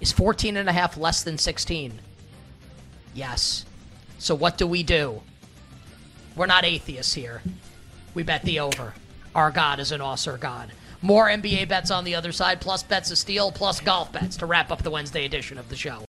Is 0.00 0.12
14 0.12 0.56
and 0.56 0.68
a 0.68 0.72
half 0.72 0.96
less 0.96 1.22
than 1.22 1.38
16? 1.38 2.00
Yes. 3.14 3.64
So 4.18 4.34
what 4.34 4.58
do 4.58 4.66
we 4.66 4.82
do? 4.82 5.22
We're 6.36 6.46
not 6.46 6.64
atheists 6.64 7.14
here. 7.14 7.42
We 8.14 8.22
bet 8.22 8.42
the 8.42 8.60
over. 8.60 8.94
Our 9.34 9.50
God 9.50 9.80
is 9.80 9.92
an 9.92 10.00
Ausar 10.00 10.38
God. 10.38 10.72
More 11.00 11.28
NBA 11.28 11.68
bets 11.68 11.90
on 11.90 12.04
the 12.04 12.14
other 12.14 12.32
side, 12.32 12.60
plus 12.60 12.82
bets 12.82 13.10
of 13.10 13.18
steel, 13.18 13.52
plus 13.52 13.80
golf 13.80 14.12
bets 14.12 14.36
to 14.38 14.46
wrap 14.46 14.70
up 14.70 14.82
the 14.82 14.90
Wednesday 14.90 15.24
edition 15.24 15.58
of 15.58 15.68
the 15.68 15.76
show. 15.76 16.04